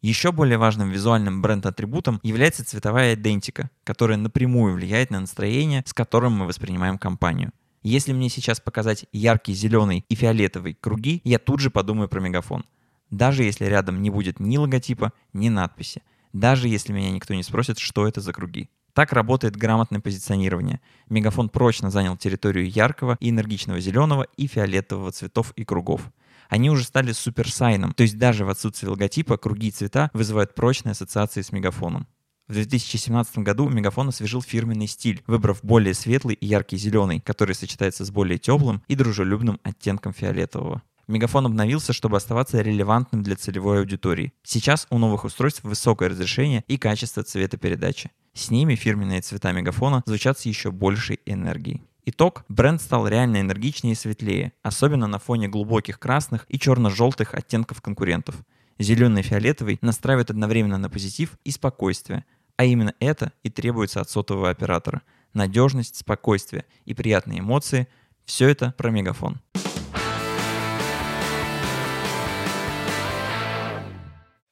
[0.00, 6.32] Еще более важным визуальным бренд-атрибутом является цветовая идентика, которая напрямую влияет на настроение, с которым
[6.32, 7.52] мы воспринимаем компанию.
[7.82, 12.64] Если мне сейчас показать яркий зеленый и фиолетовый круги, я тут же подумаю про мегафон.
[13.10, 16.02] Даже если рядом не будет ни логотипа, ни надписи.
[16.32, 18.70] Даже если меня никто не спросит, что это за круги.
[18.96, 20.80] Так работает грамотное позиционирование.
[21.10, 26.10] Мегафон прочно занял территорию яркого и энергичного зеленого и фиолетового цветов и кругов.
[26.48, 30.92] Они уже стали суперсайном, то есть даже в отсутствии логотипа круги и цвета вызывают прочные
[30.92, 32.06] ассоциации с мегафоном.
[32.48, 38.02] В 2017 году Мегафон освежил фирменный стиль, выбрав более светлый и яркий зеленый, который сочетается
[38.02, 40.82] с более теплым и дружелюбным оттенком фиолетового.
[41.06, 44.32] Мегафон обновился, чтобы оставаться релевантным для целевой аудитории.
[44.42, 48.10] Сейчас у новых устройств высокое разрешение и качество цветопередачи.
[48.36, 51.82] С ними фирменные цвета Мегафона звучат с еще большей энергией.
[52.04, 57.80] Итог– бренд стал реально энергичнее и светлее, особенно на фоне глубоких красных и черно-желтых оттенков
[57.80, 58.36] конкурентов.
[58.78, 62.26] Зеленый и фиолетовый настраивают одновременно на позитив и спокойствие,
[62.58, 65.00] а именно это и требуется от сотового оператора.
[65.32, 67.88] Надежность, спокойствие и приятные эмоции–
[68.26, 69.40] все это про Мегафон.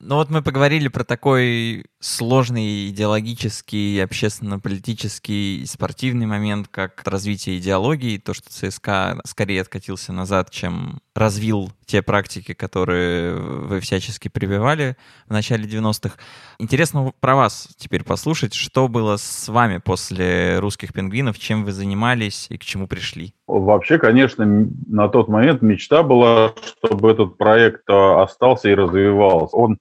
[0.07, 8.19] Ну вот мы поговорили про такой сложный идеологический, общественно-политический и спортивный момент, как развитие идеологии,
[8.19, 15.33] то, что ЦСКА скорее откатился назад, чем развил те практики, которые вы всячески прививали в
[15.33, 16.17] начале 90-х.
[16.59, 22.49] Интересно про вас теперь послушать, что было с вами после русских пингвинов, чем вы занимались
[22.51, 23.33] и к чему пришли?
[23.47, 24.45] Вообще, конечно,
[24.87, 26.53] на тот момент мечта была,
[26.85, 29.57] чтобы этот проект а, остался и развивался.
[29.57, 29.79] Он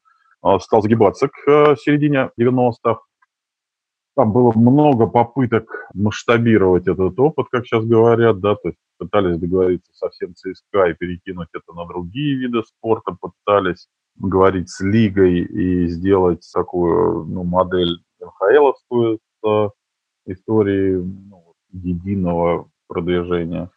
[0.59, 3.01] стал загибаться к э, середине 90-х.
[4.15, 9.91] Там было много попыток масштабировать этот опыт, как сейчас говорят, да, то есть пытались договориться
[9.93, 15.87] со всем ЦСКА и перекинуть это на другие виды спорта, пытались говорить с лигой и
[15.87, 19.69] сделать такую ну, модель НХЛовскую с э,
[20.31, 23.71] историей ну, единого продвижения.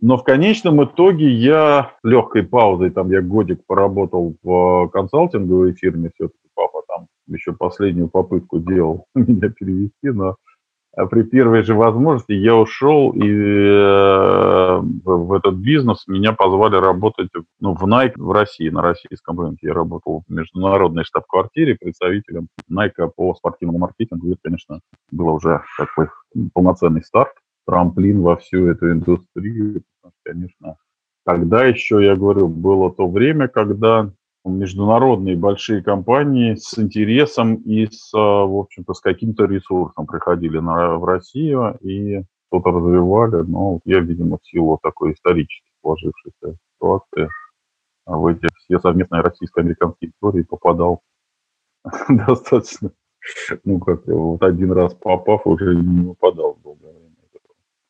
[0.00, 6.48] Но в конечном итоге я легкой паузой, там я годик поработал в консалтинговой фирме, все-таки
[6.54, 10.36] папа там еще последнюю попытку делал меня перевести, но
[11.10, 17.74] при первой же возможности я ушел и э, в этот бизнес меня позвали работать ну,
[17.74, 19.68] в Nike в России, на российском рынке.
[19.68, 24.28] Я работал в международной штаб-квартире представителем Nike по спортивному маркетингу.
[24.28, 24.80] Это, конечно,
[25.10, 26.08] было уже такой
[26.52, 27.34] полноценный старт
[27.66, 29.82] трамплин во всю эту индустрию.
[30.22, 30.76] Конечно,
[31.24, 34.10] тогда еще, я говорю, было то время, когда
[34.44, 41.04] международные большие компании с интересом и с, в общем-то, с каким-то ресурсом приходили на, в
[41.04, 43.42] Россию и что-то развивали.
[43.42, 47.28] Но я, видимо, в силу такой исторически сложившейся ситуации
[48.06, 51.02] в эти все совместные российско-американские истории попадал
[52.08, 52.92] достаточно,
[53.64, 57.03] ну, как вот один раз попав, уже не выпадал долгое время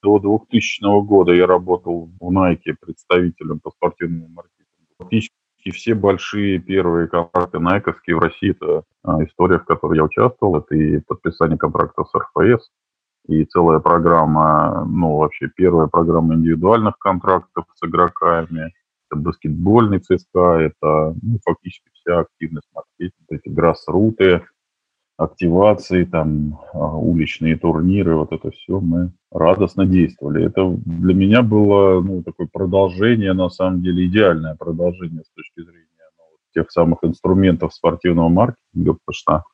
[0.05, 4.93] до 2000 года я работал в Nike представителем по спортивному маркетингу.
[4.99, 10.59] Практически все большие первые контракты Nike в России– это а, история, в которой я участвовал.
[10.59, 12.71] Это и подписание контракта с РФС,
[13.29, 18.75] и целая программа, ну, вообще первая программа индивидуальных контрактов с игроками,
[19.11, 24.43] это баскетбольный ЦСКА, это ну, фактически вся активность маркетинга, эти грассруты,
[25.17, 30.47] активации, там, а, уличные турниры, вот это все мы радостно действовали.
[30.47, 35.87] Это для меня было ну, такое продолжение, на самом деле, идеальное продолжение с точки зрения
[36.19, 39.45] ну, тех самых инструментов спортивного маркетинга, потому что,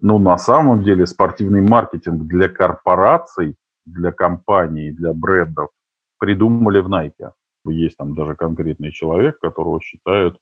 [0.00, 5.68] ну, на самом деле, спортивный маркетинг для корпораций, для компаний, для брендов,
[6.18, 7.32] придумали в Nike.
[7.66, 10.38] Есть там даже конкретный человек, которого считают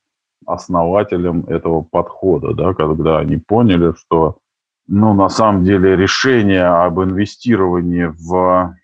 [0.47, 4.39] основателем этого подхода, да, когда они поняли, что
[4.93, 8.75] ну, на самом деле решение об инвестировании в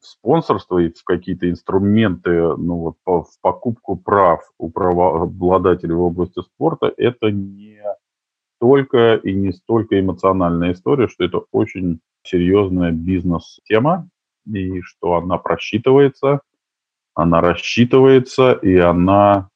[0.00, 6.92] спонсорство и в какие-то инструменты, ну вот в покупку прав у правообладателей в области спорта,
[6.98, 7.80] это не
[8.60, 14.10] только и не столько эмоциональная история, что это очень серьезная бизнес-тема,
[14.46, 16.40] и что она просчитывается,
[17.14, 19.48] она рассчитывается, и она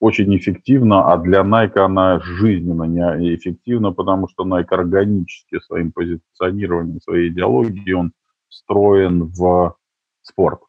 [0.00, 7.30] очень эффективна, а для Nike она жизненно неэффективна, потому что Nike органически своим позиционированием, своей
[7.30, 8.12] идеологией, он
[8.48, 9.76] встроен в
[10.22, 10.60] спорт.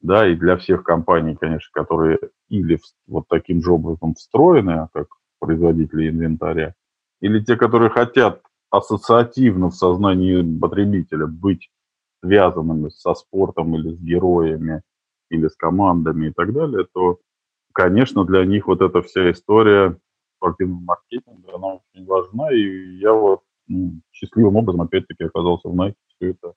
[0.00, 2.18] Да, и для всех компаний, конечно, которые
[2.48, 5.06] или вот таким же образом встроены, как
[5.38, 6.74] производители инвентаря,
[7.20, 11.70] или те, которые хотят ассоциативно в сознании потребителя быть
[12.22, 14.82] связанными со спортом или с героями,
[15.30, 17.18] или с командами и так далее, то,
[17.74, 19.98] конечно, для них вот эта вся история
[20.36, 25.94] спортивного маркетинга, она очень важна, и я вот ну, счастливым образом, опять-таки, оказался в Nike,
[26.16, 26.54] все это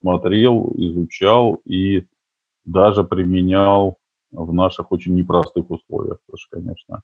[0.00, 2.06] смотрел, изучал и
[2.64, 3.98] даже применял
[4.30, 6.18] в наших очень непростых условиях.
[6.26, 7.02] Потому что, конечно,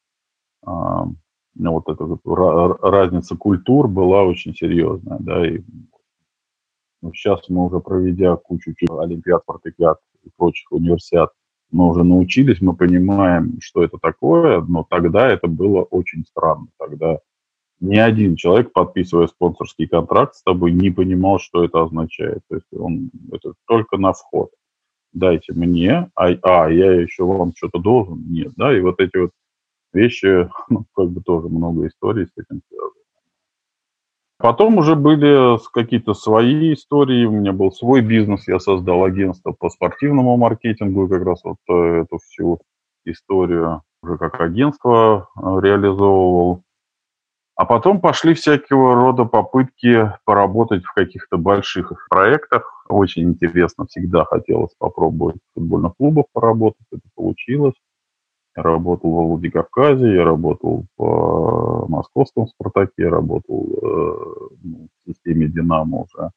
[0.62, 1.06] а,
[1.56, 2.06] вот эта
[2.82, 5.18] разница культур была очень серьезная.
[5.20, 5.61] Да, и
[7.02, 11.30] ну, сейчас мы уже проведя кучу олимпиад, спартакиад и прочих универсиад,
[11.72, 16.68] мы уже научились, мы понимаем, что это такое, но тогда это было очень странно.
[16.78, 17.18] Тогда
[17.80, 22.40] ни один человек, подписывая спонсорский контракт с тобой, не понимал, что это означает.
[22.48, 24.50] То есть он это только на вход.
[25.12, 28.24] Дайте мне, а, а я еще вам что-то должен?
[28.28, 29.30] Нет, да, и вот эти вот
[29.92, 32.99] вещи, ну, как бы тоже много историй с этим связано.
[34.41, 39.68] Потом уже были какие-то свои истории, у меня был свой бизнес, я создал агентство по
[39.68, 42.59] спортивному маркетингу, и как раз вот э, эту всю
[43.05, 46.62] историю уже как агентство э, реализовывал.
[47.55, 52.86] А потом пошли всякого рода попытки поработать в каких-то больших проектах.
[52.88, 57.74] Очень интересно, всегда хотелось попробовать в футбольных клубах поработать, это получилось.
[58.62, 66.30] Работал во Владикавказе, я работал в московском «Спартаке», работал э, ну, в системе «Динамо» уже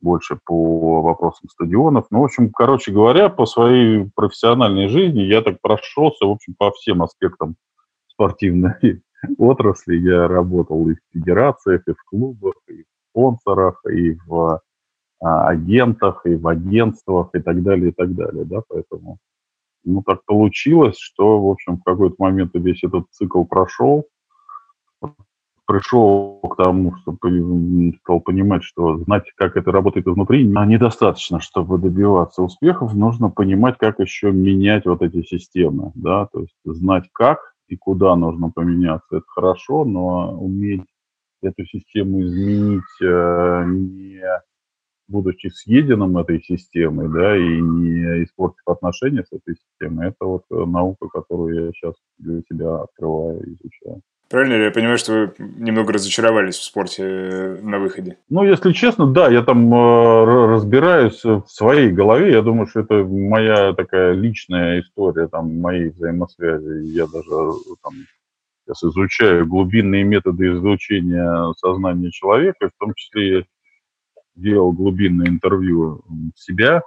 [0.00, 2.06] больше по вопросам стадионов.
[2.10, 6.70] Ну, в общем, короче говоря, по своей профессиональной жизни я так прошелся, в общем, по
[6.72, 7.56] всем аспектам
[8.06, 9.02] спортивной
[9.38, 9.96] отрасли.
[9.96, 14.60] Я работал и в федерациях, и в клубах, и в спонсорах, и в
[15.20, 19.18] а, агентах, и в агентствах, и так далее, и так далее, да, поэтому
[19.84, 24.06] ну, так получилось, что, в общем, в какой-то момент весь этот цикл прошел,
[25.66, 27.16] пришел к тому, что
[28.02, 32.94] стал понимать, что знать, как это работает изнутри, недостаточно, чтобы добиваться успехов.
[32.94, 38.16] Нужно понимать, как еще менять вот эти системы, да, то есть знать, как и куда
[38.16, 40.86] нужно поменяться, это хорошо, но уметь
[41.42, 44.22] эту систему изменить э, не
[45.08, 50.64] будучи съеденным этой системой, да, и не испортив отношения с этой системой, это вот э,
[50.64, 54.02] наука, которую я сейчас для себя открываю и изучаю.
[54.28, 58.18] Правильно ли я понимаю, что вы немного разочаровались в спорте э, на выходе?
[58.28, 62.32] Ну, если честно, да, я там э, разбираюсь в своей голове.
[62.32, 66.86] Я думаю, что это моя такая личная история, там, моей взаимосвязи.
[66.88, 67.30] Я даже
[67.82, 67.94] там,
[68.66, 73.46] сейчас изучаю глубинные методы изучения сознания человека, в том числе
[74.38, 76.82] делал глубинное интервью себя,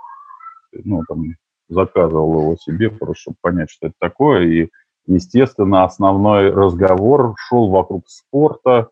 [0.72, 1.36] ну, там,
[1.70, 4.44] заказывал его себе, просто чтобы понять, что это такое.
[4.48, 4.70] И,
[5.08, 8.90] естественно, основной разговор шел вокруг спорта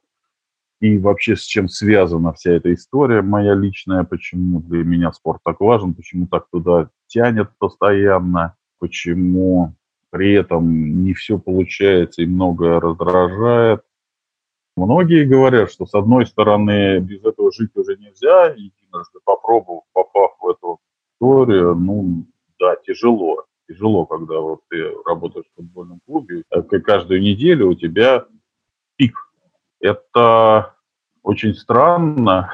[0.81, 5.59] и вообще с чем связана вся эта история моя личная, почему для меня спорт так
[5.59, 9.73] важен, почему так туда тянет постоянно, почему
[10.09, 13.81] при этом не все получается и многое раздражает,
[14.85, 20.47] Многие говорят, что с одной стороны без этого жить уже нельзя, единожды попробовав, попав в
[20.47, 20.79] эту
[21.13, 22.25] историю, ну
[22.57, 23.43] да, тяжело.
[23.67, 26.43] Тяжело, когда вот ты работаешь в футбольном клубе,
[26.85, 28.25] каждую неделю у тебя
[28.95, 29.15] пик.
[29.81, 30.75] Это
[31.23, 32.49] очень странно,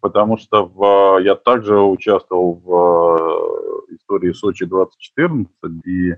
[0.00, 5.50] потому что в, я также участвовал в э, истории Сочи 2014,
[5.86, 6.14] и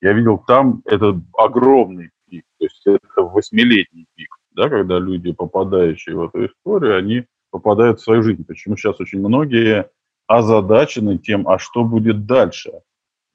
[0.00, 6.16] я видел там этот огромный пик, то есть это восьмилетний пик да, когда люди, попадающие
[6.16, 8.44] в эту историю, они попадают в свою жизнь.
[8.44, 9.90] Почему сейчас очень многие
[10.26, 12.72] озадачены тем, а что будет дальше?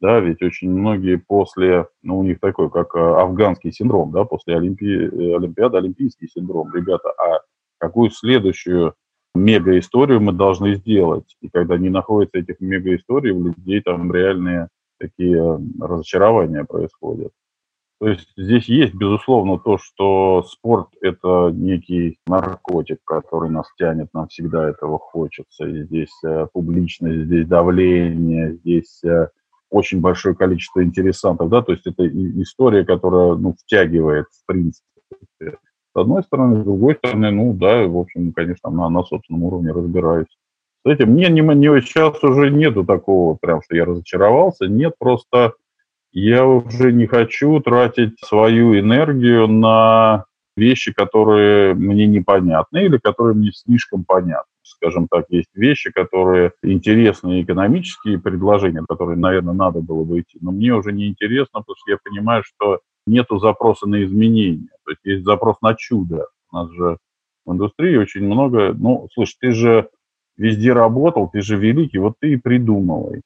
[0.02, 4.56] Да, ведь очень многие после, ну, у них такой, как э, афганский синдром, да, после
[4.56, 5.36] Олимпи...
[5.36, 6.74] Олимпиады, олимпийский синдром.
[6.74, 7.42] Ребята, а
[7.78, 8.96] какую следующую
[9.36, 11.38] мега-историю мы должны сделать.
[11.42, 14.70] И когда не находится этих мега-историй, у людей там реальные
[15.00, 17.32] такие разочарования происходят.
[18.02, 24.28] То есть здесь есть, безусловно, то, что спорт– это некий наркотик, который нас тянет, нам
[24.28, 25.68] всегда этого хочется.
[25.68, 29.28] И здесь э, публичность, здесь давление, здесь э,
[29.70, 32.08] очень большое количество интересантов, да, то есть это
[32.42, 34.88] история, которая, ну, втягивает, в принципе.
[35.40, 39.72] С одной стороны, с другой стороны, ну, да, в общем, конечно, на, на собственном уровне
[39.74, 40.40] разбираюсь.
[40.84, 45.54] С мне не, не, сейчас уже нету такого, прям, что я разочаровался, нет, просто
[46.12, 50.26] я уже не хочу тратить свою энергию на
[50.58, 54.52] вещи, которые мне непонятны или которые мне слишком понятны.
[54.64, 60.52] Скажем так, есть вещи, которые интересные экономические предложения, которые, наверное, надо было бы идти, но
[60.52, 65.02] мне уже не интересно, потому что я понимаю, что нету запроса на изменения, то есть
[65.04, 66.28] есть запрос на чудо.
[66.52, 66.98] У нас же
[67.46, 69.90] в индустрии очень много, ну, слушай, ты же
[70.38, 73.22] везде работал, ты же великий, вот ты и придумывай.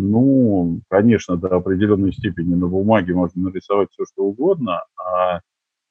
[0.00, 5.40] Ну, конечно, до определенной степени на бумаге можно нарисовать все, что угодно, а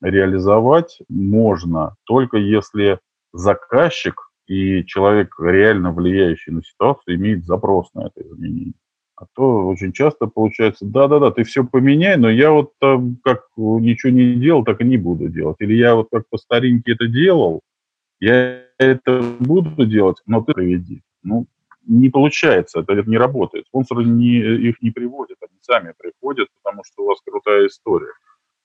[0.01, 2.99] реализовать можно только если
[3.33, 4.15] заказчик
[4.47, 8.73] и человек, реально влияющий на ситуацию, имеет запрос на это изменение.
[9.17, 14.11] А то очень часто получается, да-да-да, ты все поменяй, но я вот там как ничего
[14.11, 15.57] не делал, так и не буду делать.
[15.59, 17.61] Или я вот как по старинке это делал,
[18.19, 21.01] я это буду делать, но ты приведи.
[21.23, 21.47] Ну,
[21.87, 23.65] не получается, это не работает.
[23.67, 28.13] Спонсоры не, их не приводят, они сами приходят, потому что у вас крутая история.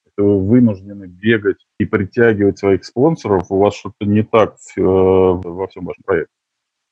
[0.04, 5.66] Это вы вынуждены бегать и притягивать своих спонсоров, у вас что-то не так э, во
[5.68, 6.34] всем вашем проекте.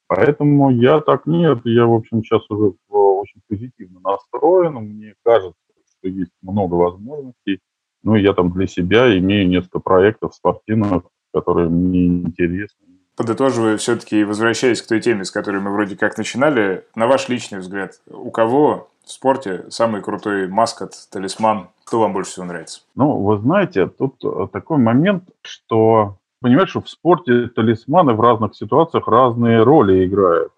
[0.06, 5.54] Поэтому я так нет, я, в общем, сейчас уже очень позитивно настроен, мне кажется,
[5.98, 7.60] что есть много возможностей.
[8.02, 11.02] Ну, я там для себя имею несколько проектов спортивных,
[11.32, 12.89] которые мне интересны,
[13.20, 17.58] подытоживая, все-таки возвращаясь к той теме, с которой мы вроде как начинали, на ваш личный
[17.58, 22.80] взгляд, у кого в спорте самый крутой маскот, талисман, кто вам больше всего нравится?
[22.94, 28.56] Ну, вы знаете, тут э, такой момент, что понимаешь, что в спорте талисманы в разных
[28.56, 30.52] ситуациях разные роли играют.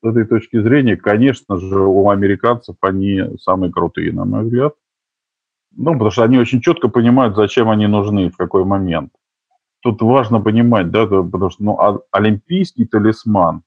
[0.00, 4.74] С этой точки зрения, конечно же, у американцев они самые крутые, на мой взгляд.
[5.76, 9.10] Ну, потому что они очень четко понимают, зачем они нужны, в какой момент
[9.82, 13.62] тут важно понимать, да, потому что ну, а, олимпийский талисман,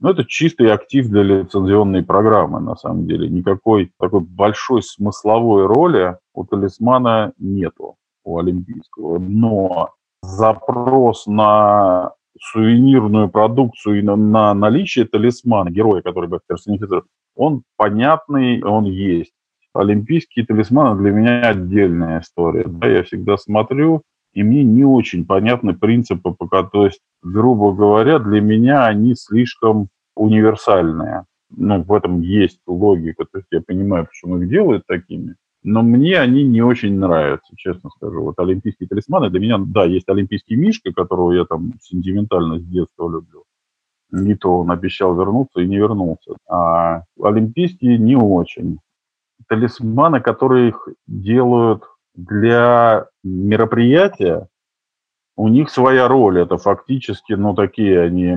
[0.00, 3.28] ну, это чистый актив для лицензионной программы, на самом деле.
[3.28, 9.18] Никакой такой большой смысловой роли у талисмана нету, у олимпийского.
[9.18, 9.90] Но
[10.22, 17.04] запрос на сувенирную продукцию и на, на наличие талисмана, героя, который бы персонифицирован,
[17.36, 19.32] он понятный, он есть.
[19.74, 22.64] Олимпийские талисманы для меня отдельная история.
[22.66, 24.02] Да, я всегда смотрю,
[24.32, 29.88] и мне не очень понятны принципы, пока, то есть, грубо говоря, для меня они слишком
[30.14, 31.24] универсальные.
[31.50, 36.18] Ну, в этом есть логика, то есть я понимаю, почему их делают такими, но мне
[36.18, 38.22] они не очень нравятся, честно скажу.
[38.22, 43.10] Вот олимпийские талисманы для меня, да, есть олимпийский мишка, которого я там сентиментально с детства
[43.10, 43.44] люблю.
[44.10, 46.36] Не то он обещал вернуться и не вернулся.
[46.48, 48.78] А олимпийские не очень.
[49.48, 51.84] Талисманы, которые их делают
[52.26, 54.48] для мероприятия
[55.36, 56.40] у них своя роль.
[56.40, 58.32] Это фактически, ну, такие они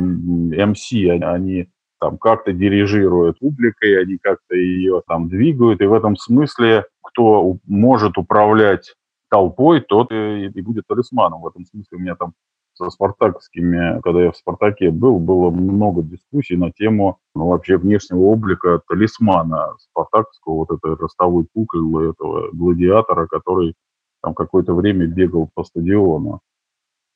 [0.56, 1.70] MC, они
[2.00, 5.82] там как-то дирижируют публикой, они как-то ее там двигают.
[5.82, 8.96] И в этом смысле, кто может управлять
[9.30, 11.42] толпой, тот и, и будет талисманом.
[11.42, 12.34] В этом смысле у меня там
[12.74, 18.22] со спартаковскими, когда я в «Спартаке» был, было много дискуссий на тему ну, вообще внешнего
[18.22, 23.76] облика талисмана спартаковского, вот этой ростовой куклы, этого гладиатора, который
[24.22, 26.42] там какое-то время бегал по стадиону.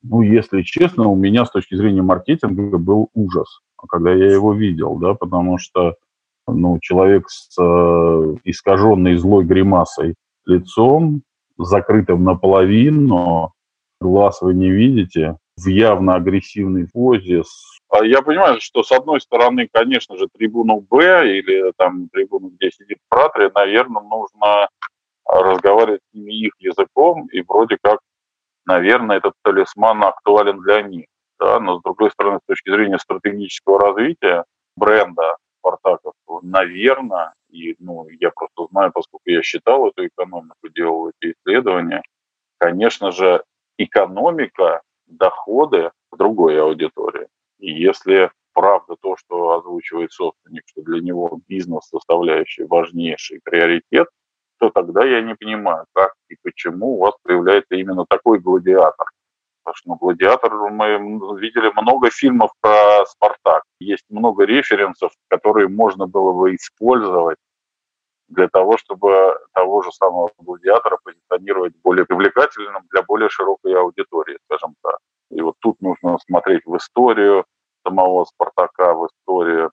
[0.03, 4.95] Ну, если честно, у меня с точки зрения маркетинга был ужас, когда я его видел,
[4.97, 5.95] да, потому что
[6.47, 11.23] ну, человек с э, искаженной злой гримасой лицом,
[11.57, 13.51] закрытым наполовину,
[13.99, 17.43] глаз вы не видите, в явно агрессивной позе.
[17.89, 22.69] А я понимаю, что с одной стороны, конечно же, трибуну Б или там трибуну, где
[22.71, 24.67] сидит Пратри, наверное, нужно
[25.25, 27.99] разговаривать с ними их языком, и вроде как,
[28.65, 31.07] наверное, этот талисман актуален для них.
[31.39, 31.59] Да?
[31.59, 34.45] Но, с другой стороны, с точки зрения стратегического развития
[34.75, 41.33] бренда Спартаковского, наверное, и ну, я просто знаю, поскольку я считал эту экономику, делал эти
[41.33, 42.03] исследования,
[42.57, 43.43] конечно же,
[43.77, 47.27] экономика доходы другой аудитории.
[47.59, 54.07] И если правда то, что озвучивает собственник, что для него бизнес-составляющий важнейший приоритет,
[54.59, 59.07] то тогда я не понимаю, как и почему у вас появляется именно такой гладиатор.
[59.63, 63.63] Потому что ну, «Гладиатор» мы видели много фильмов про «Спартак».
[63.79, 67.37] Есть много референсов, которые можно было бы использовать
[68.27, 74.75] для того, чтобы того же самого гладиатора позиционировать более привлекательным для более широкой аудитории, скажем
[74.83, 74.97] так.
[75.31, 77.45] И вот тут нужно смотреть в историю
[77.85, 79.71] самого Спартака, в историю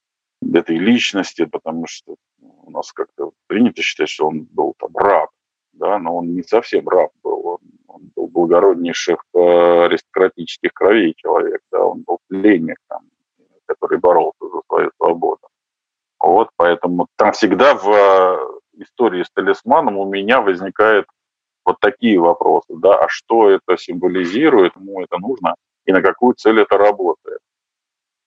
[0.53, 5.31] этой личности, потому что у нас как-то принято считать, что он был там раб,
[5.73, 11.61] да, но он не совсем раб был, он, он был благороднейших э, аристократических кровей человек,
[11.73, 13.03] да, он был пленник, там,
[13.67, 15.49] который боролся за свою свободу.
[16.25, 21.05] Вот, поэтому там всегда в э, истории с талисманом у меня возникает
[21.67, 25.55] вот такие вопросы, да, а что это символизирует, кому это нужно
[25.85, 27.41] и на какую цель это работает.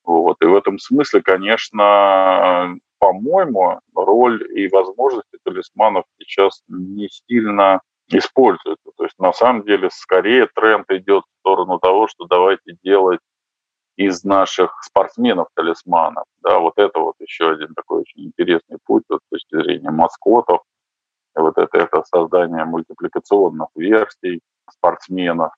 [0.04, 8.92] Вот, и в этом смысле, конечно, по-моему, роль и возможности талисманов сейчас не сильно используются.
[8.96, 13.22] То есть на самом деле скорее тренд идет в сторону того, что давайте делать
[13.98, 16.26] из наших спортсменов талисманов.
[16.42, 20.62] Да, вот это вот еще один такой очень интересный путь вот, с точки зрения маскотов.
[21.36, 24.42] Вот это, это создание мультипликационных версий
[24.72, 25.52] спортсменов,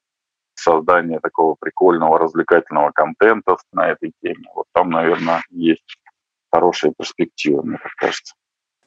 [0.56, 4.46] создание такого прикольного развлекательного контента на этой теме.
[4.56, 5.98] Вот там, наверное, есть
[6.52, 8.36] хорошая перспектива, мне так кажется.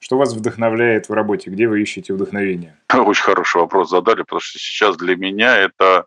[0.00, 1.50] Что вас вдохновляет в работе?
[1.50, 2.76] Где вы ищете вдохновение?
[2.92, 6.06] Очень хороший вопрос задали, потому что сейчас для меня это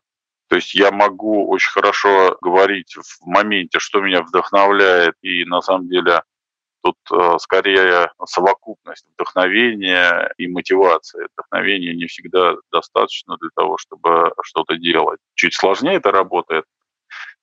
[0.55, 5.89] то есть я могу очень хорошо говорить в моменте, что меня вдохновляет, и на самом
[5.89, 6.21] деле
[6.81, 11.27] тут э, скорее совокупность вдохновения и мотивации.
[11.33, 15.19] Вдохновения не всегда достаточно для того, чтобы что-то делать.
[15.33, 16.63] Чуть сложнее это работает,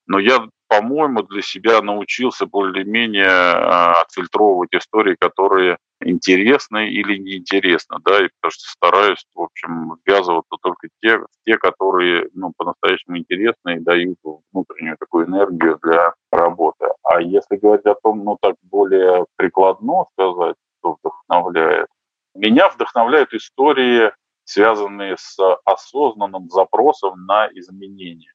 [0.07, 8.25] но я по-моему, для себя научился более-менее а, отфильтровывать истории, которые интересны или неинтересны, да,
[8.25, 13.81] и потому что стараюсь, в общем, ввязываться только те, те которые, ну, по-настоящему интересны и
[13.81, 14.17] дают
[14.51, 16.87] внутреннюю такую энергию для работы.
[17.03, 21.89] А если говорить о том, ну, так более прикладно сказать, что вдохновляет,
[22.35, 24.11] меня вдохновляют истории,
[24.45, 25.37] связанные с
[25.67, 28.33] осознанным запросом на изменения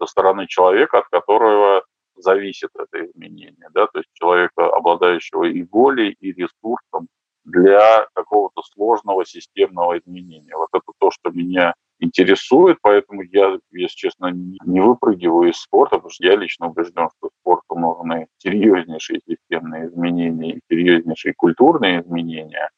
[0.00, 1.84] со стороны человека, от которого
[2.16, 7.08] зависит это изменение, да, то есть человека, обладающего и волей, и ресурсом
[7.44, 10.56] для какого-то сложного системного изменения.
[10.56, 16.10] Вот это то, что меня интересует, поэтому я, если честно, не выпрыгиваю из спорта, потому
[16.10, 22.70] что я лично убежден, что спорту нужны серьезнейшие системные изменения серьезнейшие культурные изменения.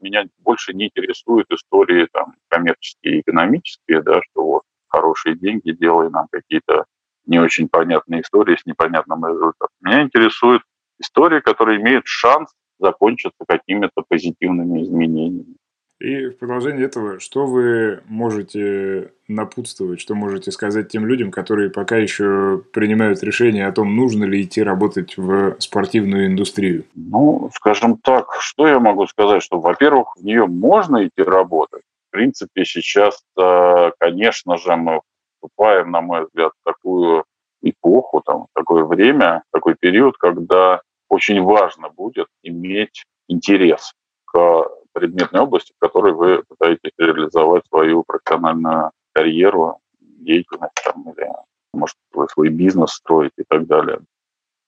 [0.00, 4.62] Меня больше не интересуют истории там, коммерческие и экономические, да, что вот
[4.94, 6.84] хорошие деньги, делая нам какие-то
[7.26, 9.74] не очень понятные истории с непонятным результатом.
[9.80, 10.62] Меня интересует
[11.00, 15.56] история, которая имеет шанс закончиться какими-то позитивными изменениями.
[16.00, 21.96] И в продолжение этого, что вы можете напутствовать, что можете сказать тем людям, которые пока
[21.96, 26.84] еще принимают решение о том, нужно ли идти работать в спортивную индустрию?
[26.94, 31.82] Ну, скажем так, что я могу сказать, что, во-первых, в нее можно идти работать,
[32.14, 35.00] принципе, сейчас, э, конечно же, мы
[35.34, 37.24] вступаем, на мой взгляд, в такую
[37.60, 43.92] эпоху, там, такое время, такой период, когда очень важно будет иметь интерес
[44.26, 51.28] к предметной области, в которой вы пытаетесь реализовать свою профессиональную карьеру, деятельность там, или,
[51.72, 53.98] может, вы свой бизнес строить и так далее.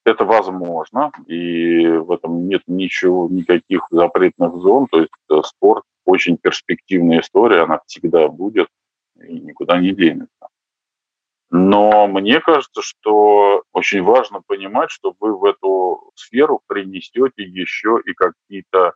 [0.05, 6.37] Это возможно, и в этом нет ничего, никаких запретных зон, то есть э, спорт очень
[6.37, 8.69] перспективная история, она всегда будет
[9.21, 10.47] и никуда не денется.
[11.49, 18.13] Но мне кажется, что очень важно понимать, что вы в эту сферу принесете еще и
[18.13, 18.93] какие-то,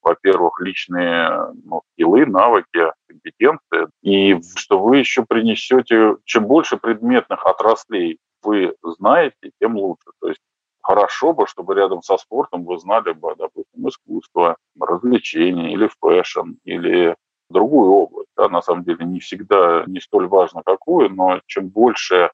[0.00, 8.18] во-первых, личные ну, скиллы, навыки, компетенции, и что вы еще принесете, чем больше предметных отраслей
[8.42, 10.10] вы знаете, тем лучше.
[10.20, 10.40] То есть
[10.82, 17.16] хорошо бы, чтобы рядом со спортом вы знали бы, допустим, искусство, развлечения или fashion, или
[17.50, 18.30] другую область.
[18.36, 22.30] Да, на самом деле не всегда не столь важно какую, но чем больше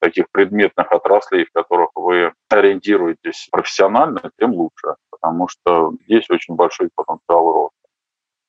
[0.00, 6.90] таких предметных отраслей, в которых вы ориентируетесь профессионально, тем лучше, потому что здесь очень большой
[6.94, 7.76] потенциал роста.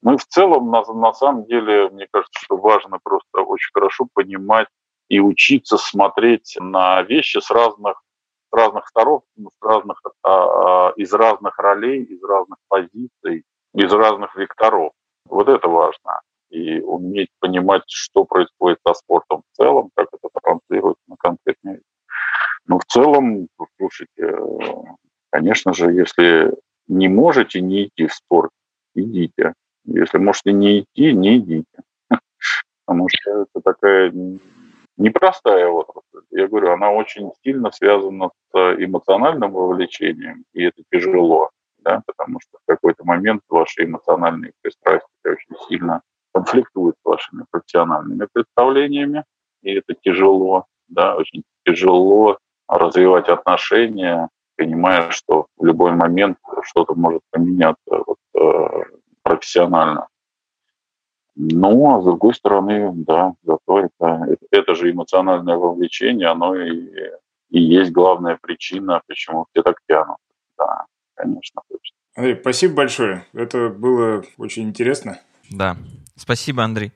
[0.02, 4.08] Ну и в целом, на, на самом деле, мне кажется, что важно просто очень хорошо
[4.14, 4.68] понимать
[5.10, 8.04] и учиться смотреть на вещи с разных
[8.52, 13.44] разных сторон, с разных, а, из разных ролей, из разных позиций,
[13.74, 14.94] из разных векторов.
[15.26, 16.22] Вот это важно.
[16.50, 21.82] И уметь понимать, что происходит со спортом в целом, как это транслируется на конкретные
[22.66, 23.48] Но в целом,
[23.78, 24.40] слушайте,
[25.30, 26.56] конечно же, если
[26.88, 28.52] не можете не идти в спорт,
[28.96, 29.54] идите.
[29.86, 31.84] Если можете не идти, не идите.
[32.86, 34.12] Потому что это такая
[34.98, 36.26] непростая отрасль.
[36.32, 42.58] Я говорю, она очень сильно связана с эмоциональным вовлечением, и это тяжело, да, потому что
[42.58, 46.02] в какой-то момент ваши эмоциональные пристрастия очень сильно
[46.34, 49.24] конфликтуют с вашими профессиональными представлениями,
[49.62, 52.38] и это тяжело, да, очень тяжело
[52.68, 58.84] развивать отношения, понимая, что в любой момент что-то может поменяться вот, э,
[59.24, 60.08] профессионально.
[61.40, 66.90] Ну, а с другой стороны, да, зато это, это же эмоциональное вовлечение, оно и,
[67.52, 70.18] и есть главная причина, почему все так тянут.
[70.58, 71.96] Да, конечно, точно.
[72.16, 73.26] Андрей, спасибо большое.
[73.34, 75.20] Это было очень интересно.
[75.52, 75.78] Да,
[76.16, 76.92] спасибо, Андрей.